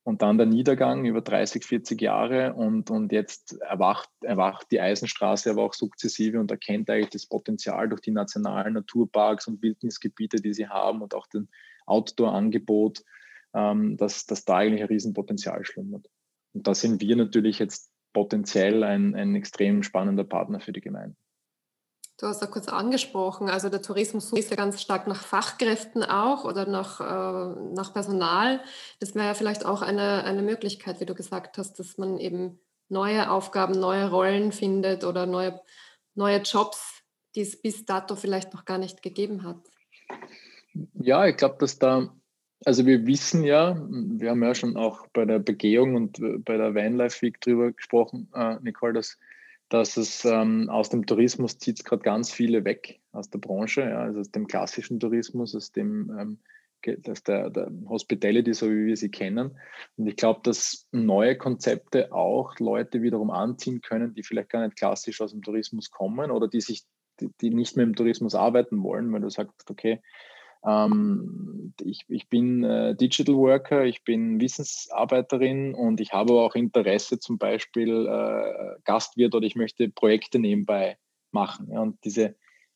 und 0.04 0.22
dann 0.22 0.38
der 0.38 0.46
Niedergang 0.46 1.06
über 1.06 1.22
30, 1.22 1.64
40 1.64 2.02
Jahre 2.02 2.54
und, 2.54 2.92
und 2.92 3.12
jetzt 3.12 3.60
erwacht, 3.62 4.10
erwacht 4.22 4.68
die 4.72 4.82
Eisenstraße 4.82 5.50
aber 5.50 5.64
auch 5.64 5.74
sukzessive 5.74 6.40
und 6.40 6.52
erkennt 6.52 6.90
eigentlich 6.90 7.10
das 7.10 7.26
Potenzial 7.26 7.88
durch 7.90 8.02
die 8.02 8.12
nationalen 8.12 8.74
Naturparks 8.74 9.48
und 9.48 9.62
Wildnisgebiete, 9.62 10.38
die 10.38 10.54
sie 10.54 10.68
haben 10.68 11.02
und 11.02 11.16
auch 11.16 11.28
den 11.28 11.50
Outdoor-Angebot, 11.86 13.02
ähm, 13.54 13.96
dass, 13.96 14.26
dass 14.26 14.44
da 14.44 14.58
eigentlich 14.58 14.82
ein 14.82 14.90
Riesenpotenzial 14.90 15.64
schlummert. 15.64 16.08
Und 16.54 16.68
da 16.68 16.76
sind 16.76 17.02
wir 17.02 17.16
natürlich 17.16 17.60
jetzt 17.60 17.93
potenziell 18.14 18.84
ein, 18.84 19.16
ein 19.16 19.36
extrem 19.36 19.84
spannender 19.84 20.24
Partner 20.24 20.60
für 20.60 20.72
die 20.72 20.82
Gemeinde. 20.82 21.16
Du 22.20 22.28
hast 22.28 22.42
ja 22.42 22.48
kurz 22.48 22.68
angesprochen, 22.68 23.50
also 23.50 23.70
der 23.70 23.82
Tourismus 23.82 24.32
ist 24.34 24.52
ja 24.52 24.56
ganz 24.56 24.82
stark 24.82 25.08
nach 25.08 25.24
Fachkräften 25.24 26.04
auch 26.04 26.46
oder 26.46 26.68
nach, 26.68 27.02
äh, 27.02 27.74
nach 27.74 27.92
Personal. 27.92 28.62
Das 29.00 29.16
wäre 29.16 29.26
ja 29.26 29.34
vielleicht 29.34 29.66
auch 29.66 29.82
eine, 29.82 30.24
eine 30.24 30.44
Möglichkeit, 30.44 31.00
wie 31.00 31.06
du 31.06 31.16
gesagt 31.16 31.58
hast, 31.58 31.80
dass 31.80 31.98
man 31.98 32.20
eben 32.20 32.60
neue 32.88 33.32
Aufgaben, 33.32 33.80
neue 33.80 34.10
Rollen 34.10 34.52
findet 34.52 35.04
oder 35.04 35.26
neue, 35.26 35.60
neue 36.14 36.38
Jobs, 36.38 37.04
die 37.36 37.42
es 37.42 37.60
bis 37.62 37.84
dato 37.86 38.16
vielleicht 38.16 38.54
noch 38.54 38.66
gar 38.66 38.78
nicht 38.78 39.02
gegeben 39.02 39.44
hat. 39.44 39.58
Ja, 40.94 41.26
ich 41.26 41.36
glaube, 41.36 41.58
dass 41.60 41.80
da, 41.80 42.16
also 42.66 42.86
wir 42.86 43.06
wissen 43.06 43.44
ja, 43.44 43.76
wir 43.90 44.30
haben 44.30 44.44
ja 44.44 44.56
schon 44.56 44.78
auch 44.78 45.08
bei 45.08 45.26
der 45.26 45.40
Begehung 45.40 45.96
und 45.96 46.20
äh, 46.20 46.38
bei 46.38 46.58
der 46.58 46.76
Vanlife 46.76 47.22
Week 47.22 47.40
drüber 47.42 47.72
gesprochen, 47.72 48.30
äh, 48.34 48.58
Nicole, 48.62 48.94
dass 48.94 49.18
dass 49.70 49.98
es 49.98 50.24
ähm, 50.24 50.70
aus 50.70 50.90
dem 50.90 51.08
Tourismus 51.08 51.58
zieht 51.58 51.80
es 51.80 51.84
gerade 51.84 52.04
ganz 52.04 52.32
viele 52.32 52.64
weg 52.64 53.00
aus 53.12 53.32
der 53.32 53.40
Branche, 53.40 53.82
ja, 53.82 54.04
also 54.04 54.20
aus 54.20 54.30
dem 54.30 54.46
klassischen 54.46 55.00
Tourismus, 55.00 55.56
aus 55.56 55.72
dem 55.72 56.16
ähm, 56.16 56.40
aus 57.08 57.24
der, 57.24 57.50
der 57.50 57.72
Hospitality, 57.88 58.54
so 58.54 58.70
wie 58.70 58.86
wir 58.86 58.98
sie 58.98 59.10
kennen. 59.10 59.58
Und 59.96 60.06
ich 60.06 60.16
glaube, 60.16 60.42
dass 60.44 60.88
neue 60.92 61.38
Konzepte 61.38 62.12
auch 62.12 62.60
Leute 62.60 63.02
wiederum 63.02 63.32
anziehen 63.32 63.82
können, 63.82 64.14
die 64.14 64.22
vielleicht 64.22 64.50
gar 64.50 64.64
nicht 64.64 64.78
klassisch 64.78 65.22
aus 65.22 65.32
dem 65.32 65.42
Tourismus 65.42 65.90
kommen 65.90 66.30
oder 66.30 66.48
die 66.48 66.62
sich, 66.62 66.84
die, 67.20 67.30
die 67.42 67.50
nicht 67.50 67.76
mehr 67.76 67.86
im 67.86 67.96
Tourismus 67.96 68.36
arbeiten 68.36 68.84
wollen, 68.84 69.12
weil 69.12 69.22
du 69.22 69.30
sagst, 69.30 69.72
okay, 69.72 70.02
ähm, 70.66 71.74
ich, 71.82 72.02
ich 72.08 72.30
bin 72.30 72.64
äh, 72.64 72.96
Digital 72.96 73.36
Worker, 73.36 73.86
ich 73.86 74.04
bin 74.04 74.40
Wissensarbeiterin 74.40 75.74
und 75.74 76.00
ich 76.00 76.14
habe 76.14 76.34
auch 76.34 76.56
Interesse, 76.56 77.20
zum 77.20 77.38
Beispiel 77.38 78.08
äh, 78.08 78.80
Gastwirt 78.84 79.36
oder 79.36 79.46
ich 79.46 79.56
möchte 79.56 79.90
Projekte 79.90 80.40
nebenbei 80.40 80.98
machen. 81.32 81.70
Ja, 81.72 81.82
und 81.82 81.98
diese 82.06 82.36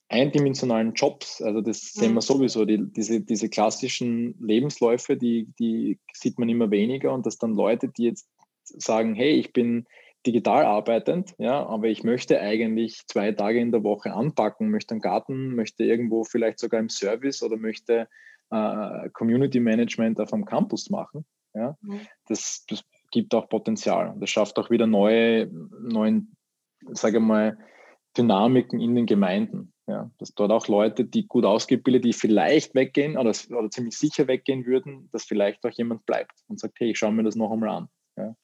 eindimensionalen 0.09 0.93
Jobs, 0.93 1.41
also 1.41 1.61
das 1.61 1.93
mhm. 1.95 1.99
sehen 1.99 2.13
wir 2.13 2.21
sowieso, 2.21 2.65
die, 2.65 2.79
diese, 2.91 3.21
diese 3.21 3.49
klassischen 3.49 4.35
Lebensläufe, 4.39 5.17
die, 5.17 5.47
die 5.59 5.99
sieht 6.13 6.39
man 6.39 6.49
immer 6.49 6.71
weniger 6.71 7.13
und 7.13 7.25
dass 7.25 7.37
dann 7.37 7.53
Leute, 7.53 7.89
die 7.89 8.05
jetzt 8.05 8.29
sagen, 8.63 9.15
hey, 9.15 9.31
ich 9.31 9.53
bin 9.53 9.85
digital 10.25 10.65
arbeitend, 10.65 11.33
ja, 11.37 11.65
aber 11.65 11.87
ich 11.87 12.03
möchte 12.03 12.39
eigentlich 12.39 13.05
zwei 13.07 13.31
Tage 13.31 13.59
in 13.59 13.71
der 13.71 13.83
Woche 13.83 14.13
anpacken, 14.13 14.69
möchte 14.69 14.91
einen 14.91 15.01
Garten, 15.01 15.55
möchte 15.55 15.83
irgendwo 15.83 16.23
vielleicht 16.23 16.59
sogar 16.59 16.79
im 16.79 16.89
Service 16.89 17.43
oder 17.43 17.57
möchte 17.57 18.07
äh, 18.49 19.09
Community 19.11 19.59
Management 19.59 20.19
auf 20.19 20.33
einem 20.33 20.45
Campus 20.45 20.89
machen. 20.89 21.25
Ja. 21.53 21.77
Mhm. 21.81 22.01
Das, 22.27 22.65
das 22.67 22.83
gibt 23.11 23.33
auch 23.33 23.49
Potenzial. 23.49 24.15
Das 24.19 24.29
schafft 24.29 24.57
auch 24.59 24.69
wieder 24.69 24.87
neue, 24.87 25.47
neuen, 25.47 26.35
sage 26.91 27.19
mal, 27.19 27.57
Dynamiken 28.17 28.79
in 28.79 28.95
den 28.95 29.05
Gemeinden. 29.05 29.73
Ja, 29.89 30.11
dass 30.17 30.33
dort 30.33 30.51
auch 30.51 30.67
Leute, 30.67 31.05
die 31.05 31.27
gut 31.27 31.45
ausgebildet, 31.45 32.03
die 32.03 32.11
vielleicht 32.11 32.75
weggehen 32.75 33.15
oder, 33.17 33.31
oder 33.57 33.69
ziemlich 33.69 33.97
sicher 33.97 34.27
weggehen 34.27 34.65
würden, 34.65 35.07
dass 35.13 35.23
vielleicht 35.23 35.65
auch 35.65 35.71
jemand 35.71 36.05
bleibt 36.05 36.33
und 36.49 36.59
sagt, 36.59 36.77
hey, 36.81 36.91
ich 36.91 36.97
schaue 36.97 37.13
mir 37.13 37.23
das 37.23 37.37
noch 37.37 37.53
einmal 37.53 37.69
an. 37.69 37.87
Ja. 38.17 38.35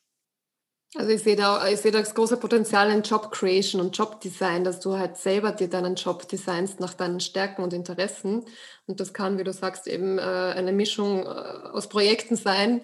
Also 0.96 1.10
ich 1.10 1.24
sehe 1.24 1.36
da, 1.36 1.68
ich 1.68 1.80
sehe 1.80 1.92
das 1.92 2.14
große 2.14 2.38
Potenzial 2.38 2.92
in 2.92 3.02
Job 3.02 3.32
Creation 3.32 3.82
und 3.82 3.98
Job 3.98 4.22
Design, 4.22 4.64
dass 4.64 4.80
du 4.80 4.96
halt 4.96 5.18
selber 5.18 5.52
dir 5.52 5.68
deinen 5.68 5.96
Job 5.96 6.28
designst 6.28 6.80
nach 6.80 6.94
deinen 6.94 7.20
Stärken 7.20 7.64
und 7.64 7.74
Interessen. 7.74 8.46
Und 8.86 9.00
das 9.00 9.12
kann, 9.12 9.40
wie 9.40 9.44
du 9.44 9.52
sagst, 9.52 9.88
eben 9.88 10.20
äh, 10.20 10.22
eine 10.22 10.72
Mischung 10.72 11.26
äh, 11.26 11.30
aus 11.30 11.90
Projekten 11.90 12.36
sein, 12.36 12.82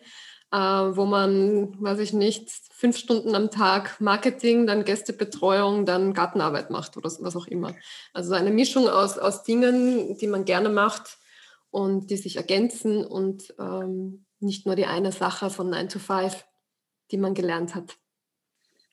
äh, 0.52 0.58
wo 0.58 1.06
man, 1.06 1.80
weiß 1.80 2.00
ich 2.00 2.14
nicht, 2.14 2.50
fünf 2.72 2.98
Stunden 2.98 3.36
am 3.36 3.52
Tag 3.52 4.02
Marketing, 4.02 4.66
dann 4.66 4.86
Gästebetreuung, 4.86 5.86
dann 5.86 6.16
Gartenarbeit 6.16 6.72
macht 6.72 6.98
oder 6.98 7.12
was 7.20 7.36
auch 7.36 7.46
immer. 7.46 7.76
Also 8.14 8.34
eine 8.34 8.50
Mischung 8.50 8.90
aus, 8.90 9.20
aus 9.20 9.44
Dingen, 9.44 10.18
die 10.18 10.28
man 10.28 10.46
gerne 10.46 10.70
macht 10.70 11.20
und 11.70 12.10
die 12.10 12.18
sich 12.18 12.38
ergänzen 12.38 13.06
und 13.06 13.54
ähm, 13.60 14.26
nicht 14.40 14.66
nur 14.66 14.76
die 14.76 14.88
eine 14.88 15.12
Sache 15.12 15.52
von 15.52 15.70
9 15.70 15.90
to 15.90 16.00
5 16.00 16.44
die 17.12 17.18
man 17.18 17.34
gelernt 17.34 17.76
hat. 17.76 17.99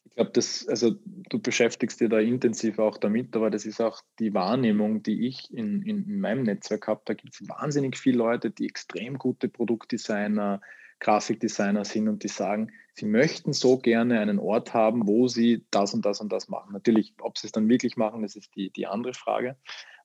Ich 0.07 0.15
glaube, 0.15 0.31
das, 0.33 0.67
also 0.69 0.97
du 1.29 1.39
beschäftigst 1.39 2.01
dich 2.01 2.09
da 2.09 2.19
intensiv 2.19 2.79
auch 2.79 2.97
damit, 2.97 3.37
aber 3.37 3.51
das 3.51 3.67
ist 3.67 3.81
auch 3.81 4.01
die 4.19 4.33
Wahrnehmung, 4.33 5.03
die 5.03 5.27
ich 5.27 5.53
in, 5.53 5.83
in, 5.83 6.09
in 6.09 6.21
meinem 6.21 6.45
Netzwerk 6.45 6.89
habe. 6.89 7.03
Da 7.05 7.15
gibt 7.15 7.35
es 7.35 7.49
wahnsinnig 7.49 7.99
viele 7.99 8.19
Leute, 8.19 8.51
die 8.51 8.67
extrem 8.67 9.19
gute 9.19 9.49
Produktdesigner, 9.49 10.61
Grafikdesigner 11.01 11.85
sind 11.85 12.09
und 12.09 12.23
die 12.23 12.29
sagen, 12.29 12.73
sie 12.95 13.07
möchten 13.07 13.53
so 13.53 13.79
gerne 13.79 14.21
einen 14.21 14.39
Ort 14.39 14.73
haben, 14.73 15.07
wo 15.07 15.29
sie 15.29 15.67
das 15.71 15.93
und 15.93 16.07
das 16.07 16.21
und 16.21 16.33
das 16.33 16.49
machen. 16.49 16.73
Natürlich, 16.73 17.15
ob 17.21 17.37
sie 17.37 17.49
es 17.49 17.53
dann 17.53 17.69
wirklich 17.69 17.97
machen, 17.97 18.23
das 18.23 18.37
ist 18.37 18.55
die, 18.57 18.71
die 18.71 18.87
andere 18.87 19.13
Frage. 19.13 19.57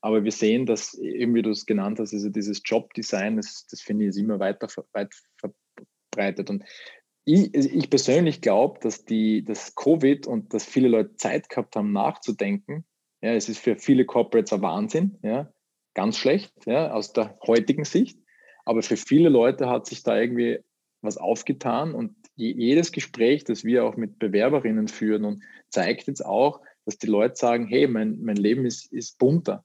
Aber 0.02 0.24
wir 0.24 0.32
sehen, 0.32 0.66
dass 0.66 0.96
eben 0.96 1.36
wie 1.36 1.44
du 1.44 1.52
es 1.52 1.66
genannt 1.66 2.00
hast, 2.00 2.14
also 2.14 2.30
dieses 2.30 2.62
Jobdesign, 2.66 3.38
das, 3.38 3.68
das 3.68 3.82
finde 3.82 4.06
ich 4.06 4.10
ist 4.10 4.18
immer 4.18 4.40
weiter 4.40 4.68
weit 4.94 5.14
verbreitet. 5.38 6.50
Und 6.50 6.64
ich, 7.26 7.54
ich 7.54 7.90
persönlich 7.90 8.42
glaube, 8.42 8.80
dass 8.82 9.06
die, 9.06 9.44
das 9.44 9.76
Covid 9.76 10.28
und 10.28 10.54
dass 10.54 10.66
viele 10.66 10.88
Leute 10.88 11.16
Zeit 11.16 11.50
gehabt 11.50 11.76
haben, 11.76 11.92
nachzudenken. 11.92 12.86
Ja, 13.22 13.34
es 13.34 13.50
ist 13.50 13.60
für 13.60 13.76
viele 13.76 14.06
Corporates 14.06 14.54
ein 14.54 14.62
Wahnsinn, 14.62 15.18
ja, 15.22 15.52
ganz 15.94 16.18
schlecht, 16.18 16.54
ja, 16.66 16.92
aus 16.92 17.14
der 17.14 17.38
heutigen 17.46 17.86
Sicht. 17.86 18.20
Aber 18.66 18.82
für 18.82 18.98
viele 18.98 19.30
Leute 19.30 19.70
hat 19.70 19.86
sich 19.86 20.04
da 20.04 20.20
irgendwie 20.20 20.60
was 21.02 21.18
aufgetan 21.18 21.94
und 21.94 22.16
jedes 22.36 22.92
Gespräch, 22.92 23.44
das 23.44 23.64
wir 23.64 23.86
auch 23.86 23.98
mit 23.98 24.18
Bewerberinnen 24.18 24.88
führen 24.88 25.26
und 25.26 25.44
zeigt 25.70 26.08
jetzt 26.08 26.26
auch, 26.26 26.62
dass 26.86 26.98
die 26.98 27.08
Leute 27.08 27.36
sagen, 27.36 27.68
hey, 27.68 27.88
mein, 27.88 28.20
mein 28.22 28.36
Leben 28.36 28.66
ist, 28.66 28.92
ist 28.92 29.18
bunter. 29.18 29.64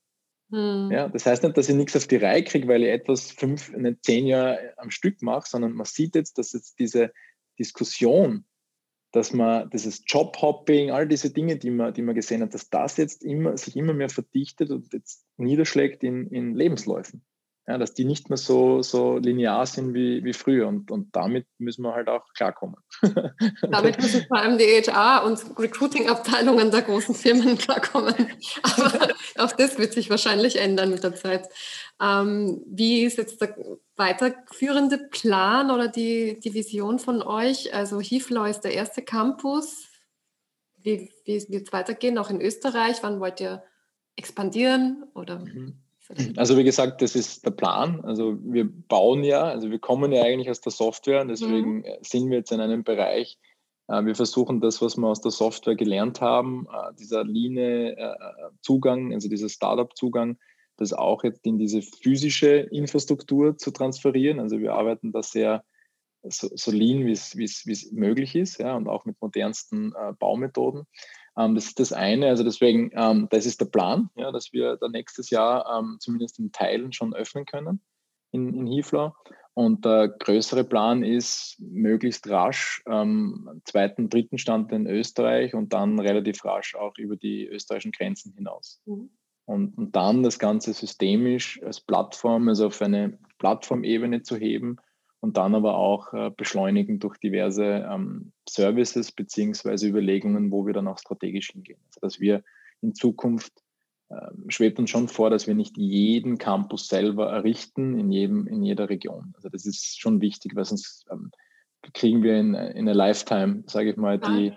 Hm. 0.51 0.91
Ja, 0.93 1.09
das 1.09 1.27
heißt 1.27 1.43
nicht, 1.43 1.57
dass 1.57 1.69
ich 1.69 1.75
nichts 1.75 1.97
auf 1.97 2.07
die 2.07 2.17
Reihe 2.17 2.45
kriege, 2.45 2.69
weil 2.69 2.83
ich 2.83 2.91
etwas 2.91 3.33
fünf, 3.33 3.75
nicht 3.77 4.05
zehn 4.05 4.27
Jahre 4.27 4.75
am 4.77 4.91
Stück 4.91 5.23
mache, 5.23 5.49
sondern 5.49 5.73
man 5.73 5.87
sieht 5.87 6.15
jetzt, 6.15 6.39
dass 6.39 6.53
jetzt 6.53 6.79
diese 6.79 7.13
Diskussion, 7.59 8.45
dass 9.13 9.33
man 9.33 9.71
dieses 9.71 10.03
Jobhopping, 10.07 10.91
all 10.91 11.09
diese 11.09 11.31
Dinge, 11.31 11.57
die 11.57 11.71
man, 11.71 11.95
die 11.95 12.03
man 12.03 12.15
gesehen 12.15 12.43
hat, 12.43 12.55
dass 12.55 12.69
das 12.71 12.97
jetzt 12.97 13.23
immer, 13.25 13.57
sich 13.57 13.77
immer 13.77 13.95
mehr 13.95 14.11
verdichtet 14.11 14.71
und 14.71 14.93
jetzt 14.93 15.27
niederschlägt 15.37 16.03
in, 16.05 16.29
in 16.29 16.55
Lebensläufen 16.55 17.25
ja, 17.69 17.79
dass 17.79 17.95
die 17.95 18.05
nicht 18.05 18.31
mehr 18.31 18.37
so, 18.37 18.81
so 18.83 19.19
linear 19.19 19.67
sind 19.67 19.93
wie, 19.93 20.23
wie 20.23 20.33
früher. 20.33 20.69
Und, 20.69 20.93
und 20.93 21.15
damit 21.17 21.47
müssen 21.59 21.83
wir 21.83 21.95
halt 21.95 22.09
auch 22.09 22.25
klarkommen. 22.33 22.77
Damit 23.63 24.01
müssen 24.01 24.25
vor 24.29 24.39
allem 24.39 24.57
die 24.57 24.65
HR- 24.65 25.25
und 25.25 25.59
Recruiting-Abteilungen 25.59 26.71
der 26.71 26.83
großen 26.83 27.15
Firmen 27.17 27.59
klarkommen. 27.59 28.15
Aber 28.63 29.09
auch 29.39 29.51
das 29.53 29.79
wird 29.79 29.93
sich 29.95 30.11
wahrscheinlich 30.11 30.61
ändern 30.61 30.91
mit 30.91 31.03
der 31.03 31.17
Zeit. 31.17 31.49
Ähm, 32.01 32.63
wie 32.69 33.03
ist 33.03 33.19
jetzt 33.19 33.41
der 33.41 33.57
weiterführende 33.97 34.99
Plan 34.99 35.73
oder 35.73 35.89
die, 35.89 36.39
die 36.39 36.55
Vision 36.55 37.01
von 37.01 37.21
euch? 37.21 37.75
Also 37.75 38.01
Hiflaw 38.01 38.49
ist 38.49 38.61
der 38.61 38.75
erste 38.75 39.03
Campus. 39.03 39.89
Wie, 40.77 41.11
wie 41.25 41.45
wird 41.49 41.67
es 41.67 41.73
weitergehen, 41.73 42.17
auch 42.17 42.31
in 42.31 42.41
Österreich? 42.41 42.99
Wann 43.03 43.19
wollt 43.19 43.41
ihr 43.41 43.65
expandieren? 44.15 45.05
Oder? 45.15 45.41
Mhm. 45.41 45.83
Also 46.37 46.57
wie 46.57 46.65
gesagt, 46.65 47.03
das 47.03 47.17
ist 47.17 47.45
der 47.45 47.51
Plan. 47.51 48.05
Also 48.05 48.39
wir 48.43 48.69
bauen 48.69 49.25
ja, 49.25 49.43
also 49.45 49.71
wir 49.71 49.79
kommen 49.79 50.13
ja 50.13 50.23
eigentlich 50.23 50.51
aus 50.51 50.61
der 50.61 50.73
Software 50.73 51.21
und 51.21 51.29
deswegen 51.29 51.79
mhm. 51.79 51.85
sind 52.03 52.31
wir 52.31 52.39
jetzt 52.39 52.53
in 52.53 52.61
einem 52.61 52.85
Bereich, 52.85 53.39
äh, 53.89 54.05
wir 54.05 54.15
versuchen 54.15 54.61
das, 54.61 54.81
was 54.81 54.97
wir 54.97 55.09
aus 55.09 55.21
der 55.21 55.33
Software 55.33 55.77
gelernt 55.77 56.21
haben, 56.21 56.67
äh, 56.73 56.95
dieser 56.99 57.25
Line-Zugang, 57.25 59.13
also 59.13 59.29
dieser 59.29 59.49
Startup-Zugang, 59.49 60.39
das 60.77 60.93
auch 60.93 61.25
jetzt 61.25 61.47
in 61.47 61.59
diese 61.59 61.83
physische 61.83 62.49
Infrastruktur 62.49 63.57
zu 63.57 63.71
transferieren. 63.71 64.41
Also 64.41 64.59
wir 64.59 64.75
arbeiten 64.75 65.13
da 65.13 65.23
sehr 65.23 65.65
so, 66.29 66.49
so 66.55 66.71
lean, 66.71 67.07
wie 67.07 67.13
es 67.13 67.93
möglich 67.93 68.35
ist, 68.35 68.59
ja, 68.59 68.77
und 68.77 68.89
auch 68.89 69.05
mit 69.05 69.17
modernsten 69.21 69.93
äh, 69.95 70.13
Baumethoden. 70.19 70.87
Ähm, 71.39 71.55
das 71.55 71.67
ist 71.67 71.81
das 71.81 71.93
eine. 71.93 72.29
Also 72.29 72.45
deswegen, 72.45 72.91
ähm, 72.95 73.29
das 73.31 73.47
ist 73.47 73.61
der 73.61 73.67
Plan, 73.67 74.11
ja, 74.17 74.33
dass 74.33 74.53
wir 74.53 74.77
da 74.77 74.89
nächstes 74.89 75.31
Jahr 75.31 75.79
ähm, 75.79 75.97
zumindest 76.01 76.39
in 76.39 76.53
Teilen 76.53 76.93
schon 76.93 77.15
öffnen 77.15 77.45
können 77.47 77.81
in, 78.33 78.55
in 78.55 78.67
Hiflau. 78.67 79.15
Und 79.55 79.87
der 79.87 80.09
größere 80.09 80.65
Plan 80.65 81.03
ist, 81.03 81.57
möglichst 81.59 82.29
rasch 82.29 82.83
ähm, 82.87 83.63
zweiten, 83.65 84.11
dritten 84.11 84.37
Stand 84.37 84.71
in 84.71 84.87
Österreich 84.87 85.55
und 85.55 85.73
dann 85.73 85.99
relativ 85.99 86.45
rasch 86.45 86.75
auch 86.75 86.99
über 86.99 87.17
die 87.17 87.47
österreichischen 87.47 87.93
Grenzen 87.93 88.35
hinaus. 88.35 88.83
Mhm. 88.85 89.11
Und, 89.47 89.79
und 89.79 89.97
dann 89.97 90.23
das 90.23 90.39
Ganze 90.39 90.75
systemisch 90.75 91.63
als 91.63 91.81
Plattform, 91.81 92.49
also 92.49 92.67
auf 92.67 92.83
eine 92.83 93.19
Plattformebene 93.39 94.23
zu 94.23 94.37
heben, 94.37 94.77
und 95.21 95.37
dann 95.37 95.55
aber 95.55 95.77
auch 95.77 96.13
äh, 96.13 96.31
beschleunigen 96.31 96.99
durch 96.99 97.19
diverse 97.19 97.89
ähm, 97.91 98.33
Services 98.49 99.13
beziehungsweise 99.13 99.89
Überlegungen, 99.89 100.51
wo 100.51 100.67
wir 100.67 100.75
dann 100.75 100.89
auch 100.89 100.99
strategisch 100.99 101.51
hingehen. 101.53 101.81
Also 101.87 102.01
dass 102.01 102.21
wir 102.21 102.43
in 102.83 102.95
Zukunft 102.95 103.53
ähm, 104.11 104.45
schwebt 104.49 104.79
uns 104.79 104.91
schon 104.91 105.09
vor, 105.09 105.31
dass 105.31 105.47
wir 105.47 105.55
nicht 105.55 105.77
jeden 105.77 106.39
Campus 106.39 106.89
selber 106.89 107.31
errichten 107.31 107.99
in 107.99 108.13
jedem 108.13 108.47
in 108.47 108.63
jeder 108.63 108.89
Region. 108.89 109.33
Also 109.37 109.49
das 109.49 109.67
ist 109.67 110.01
schon 110.01 110.21
wichtig, 110.21 110.55
weil 110.55 110.65
sonst 110.65 111.07
ähm, 111.11 111.31
kriegen 111.93 112.23
wir 112.23 112.39
in, 112.39 112.55
in 112.55 112.89
a 112.89 112.93
Lifetime, 112.93 113.65
sage 113.67 113.91
ich 113.91 113.97
mal, 113.97 114.19
die, 114.19 114.53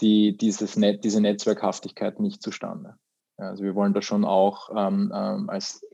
die, 0.00 0.36
dieses 0.36 0.76
Net, 0.76 1.04
diese 1.04 1.20
Netzwerkhaftigkeit 1.20 2.20
nicht 2.20 2.42
zustande. 2.42 2.96
Also 3.36 3.64
wir 3.64 3.74
wollen 3.74 3.94
da 3.94 4.02
schon 4.02 4.24
auch 4.24 4.70
ähm, 4.70 5.12
ähm 5.14 5.48
als 5.48 5.84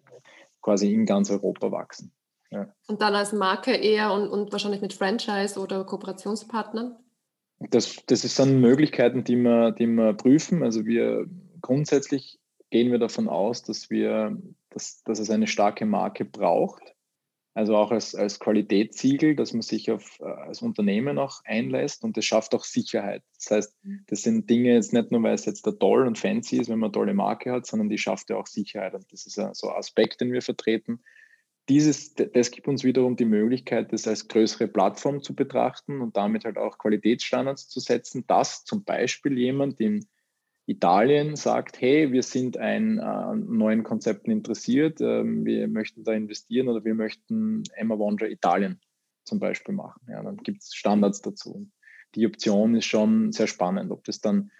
quasi 0.60 0.92
in 0.92 1.06
ganz 1.06 1.30
Europa 1.30 1.70
wachsen. 1.70 2.12
Ja. 2.50 2.72
Und 2.86 3.02
dann 3.02 3.14
als 3.14 3.32
Marke 3.32 3.72
eher 3.72 4.12
und, 4.12 4.28
und 4.28 4.52
wahrscheinlich 4.52 4.80
mit 4.80 4.94
Franchise 4.94 5.58
oder 5.60 5.84
Kooperationspartnern? 5.84 6.96
Das, 7.70 7.96
das 8.06 8.22
sind 8.22 8.60
Möglichkeiten, 8.60 9.24
die 9.24 9.36
wir, 9.36 9.72
die 9.72 9.86
wir 9.86 10.14
prüfen. 10.14 10.62
Also 10.62 10.86
wir 10.86 11.26
grundsätzlich 11.60 12.38
gehen 12.70 12.92
wir 12.92 12.98
davon 12.98 13.28
aus, 13.28 13.62
dass 13.62 13.90
wir, 13.90 14.36
dass, 14.70 15.02
dass 15.02 15.18
es 15.18 15.30
eine 15.30 15.46
starke 15.46 15.84
Marke 15.86 16.24
braucht. 16.24 16.94
Also 17.54 17.74
auch 17.74 17.90
als, 17.90 18.14
als 18.14 18.38
Qualitätssiegel, 18.38 19.34
dass 19.34 19.52
man 19.52 19.62
sich 19.62 19.90
auf, 19.90 20.20
äh, 20.20 20.26
als 20.26 20.62
Unternehmen 20.62 21.18
auch 21.18 21.40
einlässt 21.44 22.04
und 22.04 22.16
das 22.16 22.24
schafft 22.24 22.54
auch 22.54 22.62
Sicherheit. 22.62 23.24
Das 23.34 23.50
heißt, 23.50 23.76
mhm. 23.82 24.04
das 24.06 24.22
sind 24.22 24.48
Dinge 24.48 24.74
jetzt 24.74 24.92
nicht 24.92 25.10
nur, 25.10 25.24
weil 25.24 25.34
es 25.34 25.44
jetzt 25.44 25.66
da 25.66 25.72
toll 25.72 26.06
und 26.06 26.18
fancy 26.18 26.58
ist, 26.58 26.68
wenn 26.68 26.78
man 26.78 26.88
eine 26.88 26.92
tolle 26.92 27.14
Marke 27.14 27.50
hat, 27.50 27.66
sondern 27.66 27.88
die 27.88 27.98
schafft 27.98 28.30
ja 28.30 28.36
auch 28.36 28.46
Sicherheit. 28.46 28.94
Und 28.94 29.12
das 29.12 29.26
ist 29.26 29.34
so 29.34 29.68
ein 29.70 29.76
Aspekt, 29.76 30.20
den 30.20 30.32
wir 30.32 30.42
vertreten, 30.42 31.00
dieses, 31.68 32.14
das 32.14 32.50
gibt 32.50 32.68
uns 32.68 32.84
wiederum 32.84 33.16
die 33.16 33.24
Möglichkeit, 33.24 33.92
das 33.92 34.08
als 34.08 34.28
größere 34.28 34.68
Plattform 34.68 35.22
zu 35.22 35.34
betrachten 35.34 36.00
und 36.00 36.16
damit 36.16 36.44
halt 36.44 36.56
auch 36.56 36.78
Qualitätsstandards 36.78 37.68
zu 37.68 37.80
setzen, 37.80 38.24
dass 38.26 38.64
zum 38.64 38.84
Beispiel 38.84 39.38
jemand 39.38 39.80
in 39.80 40.06
Italien 40.66 41.36
sagt, 41.36 41.80
hey, 41.80 42.12
wir 42.12 42.22
sind 42.22 42.58
an 42.58 42.98
äh, 42.98 43.36
neuen 43.36 43.84
Konzepten 43.84 44.30
interessiert, 44.30 45.00
äh, 45.00 45.24
wir 45.24 45.66
möchten 45.68 46.04
da 46.04 46.12
investieren 46.12 46.68
oder 46.68 46.84
wir 46.84 46.94
möchten 46.94 47.62
Emma 47.74 47.98
Wonder 47.98 48.28
Italien 48.28 48.78
zum 49.24 49.38
Beispiel 49.38 49.74
machen. 49.74 50.00
Ja, 50.08 50.22
dann 50.22 50.36
gibt 50.38 50.62
es 50.62 50.74
Standards 50.74 51.22
dazu. 51.22 51.70
Die 52.14 52.26
Option 52.26 52.74
ist 52.74 52.86
schon 52.86 53.32
sehr 53.32 53.46
spannend, 53.46 53.90
ob 53.90 54.04
das 54.04 54.20
dann 54.20 54.50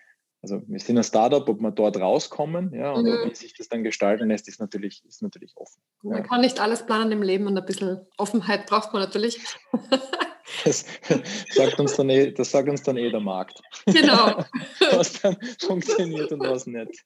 also 0.40 0.62
wir 0.66 0.79
sind 0.79 0.96
ein 0.96 1.05
Startup, 1.05 1.48
ob 1.48 1.61
wir 1.61 1.72
dort 1.72 1.96
rauskommen, 1.96 2.72
ja, 2.72 2.92
und 2.92 3.05
mhm. 3.05 3.29
wie 3.29 3.35
sich 3.35 3.55
das 3.55 3.68
dann 3.68 3.83
gestalten 3.83 4.29
lässt, 4.29 4.48
ist 4.48 4.61
natürlich, 4.61 5.05
ist 5.05 5.22
natürlich 5.22 5.57
offen. 5.57 5.83
Man 6.03 6.18
ja. 6.18 6.22
kann 6.22 6.40
nicht 6.42 6.61
alles 6.61 6.87
planen 6.87 7.11
im 7.11 7.22
Leben 7.22 7.46
und 7.46 7.59
ein 7.59 7.66
bisschen 7.66 8.07
Offenheit 8.16 8.66
braucht 8.66 8.92
man 8.92 9.03
natürlich. 9.03 9.40
Das 10.64 10.85
sagt 11.51 11.79
uns 11.79 11.94
dann 11.94 12.09
eh, 12.09 12.33
das 12.33 12.51
sagt 12.51 12.70
uns 12.70 12.83
dann 12.83 12.96
eh 12.96 13.11
der 13.11 13.20
Markt. 13.20 13.61
Genau. 13.85 14.44
was 14.92 15.20
dann 15.20 15.37
funktioniert 15.61 16.33
und 16.33 16.40
was 16.40 16.66
nicht. 16.66 17.05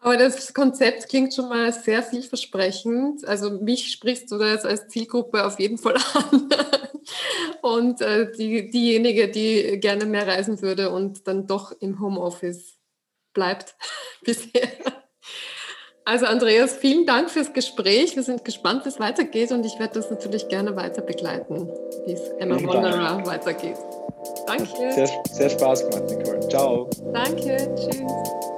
Aber 0.00 0.16
das 0.16 0.54
Konzept 0.54 1.08
klingt 1.08 1.34
schon 1.34 1.48
mal 1.48 1.72
sehr 1.72 2.02
vielversprechend. 2.02 3.26
Also 3.26 3.50
mich 3.50 3.90
sprichst 3.90 4.30
du 4.30 4.38
da 4.38 4.52
jetzt 4.52 4.64
als 4.66 4.88
Zielgruppe 4.88 5.44
auf 5.44 5.58
jeden 5.58 5.78
Fall 5.78 5.96
an. 6.14 6.48
Und 7.62 8.00
äh, 8.00 8.30
die, 8.32 8.70
diejenige, 8.70 9.28
die 9.28 9.78
gerne 9.80 10.06
mehr 10.06 10.26
reisen 10.26 10.62
würde 10.62 10.90
und 10.90 11.26
dann 11.26 11.46
doch 11.46 11.72
im 11.80 12.00
Homeoffice 12.00 12.78
bleibt 13.32 13.76
bisher. 14.22 14.68
Also 16.04 16.26
Andreas, 16.26 16.76
vielen 16.76 17.04
Dank 17.04 17.30
fürs 17.30 17.52
Gespräch. 17.52 18.16
Wir 18.16 18.22
sind 18.22 18.44
gespannt, 18.44 18.84
wie 18.84 18.88
es 18.88 18.98
weitergeht 18.98 19.52
und 19.52 19.66
ich 19.66 19.78
werde 19.78 19.94
das 19.94 20.10
natürlich 20.10 20.48
gerne 20.48 20.74
weiter 20.76 21.02
begleiten, 21.02 21.68
wie 22.06 22.12
es 22.12 22.28
Emma 22.38 22.56
Wanderer 22.56 23.26
weitergeht. 23.26 23.76
Danke. 24.46 24.92
Sehr, 24.92 25.10
sehr 25.30 25.50
Spaß 25.50 25.90
gemacht, 25.90 26.10
Nicole. 26.10 26.48
Ciao. 26.48 26.88
Danke. 27.12 27.74
Tschüss. 27.76 28.57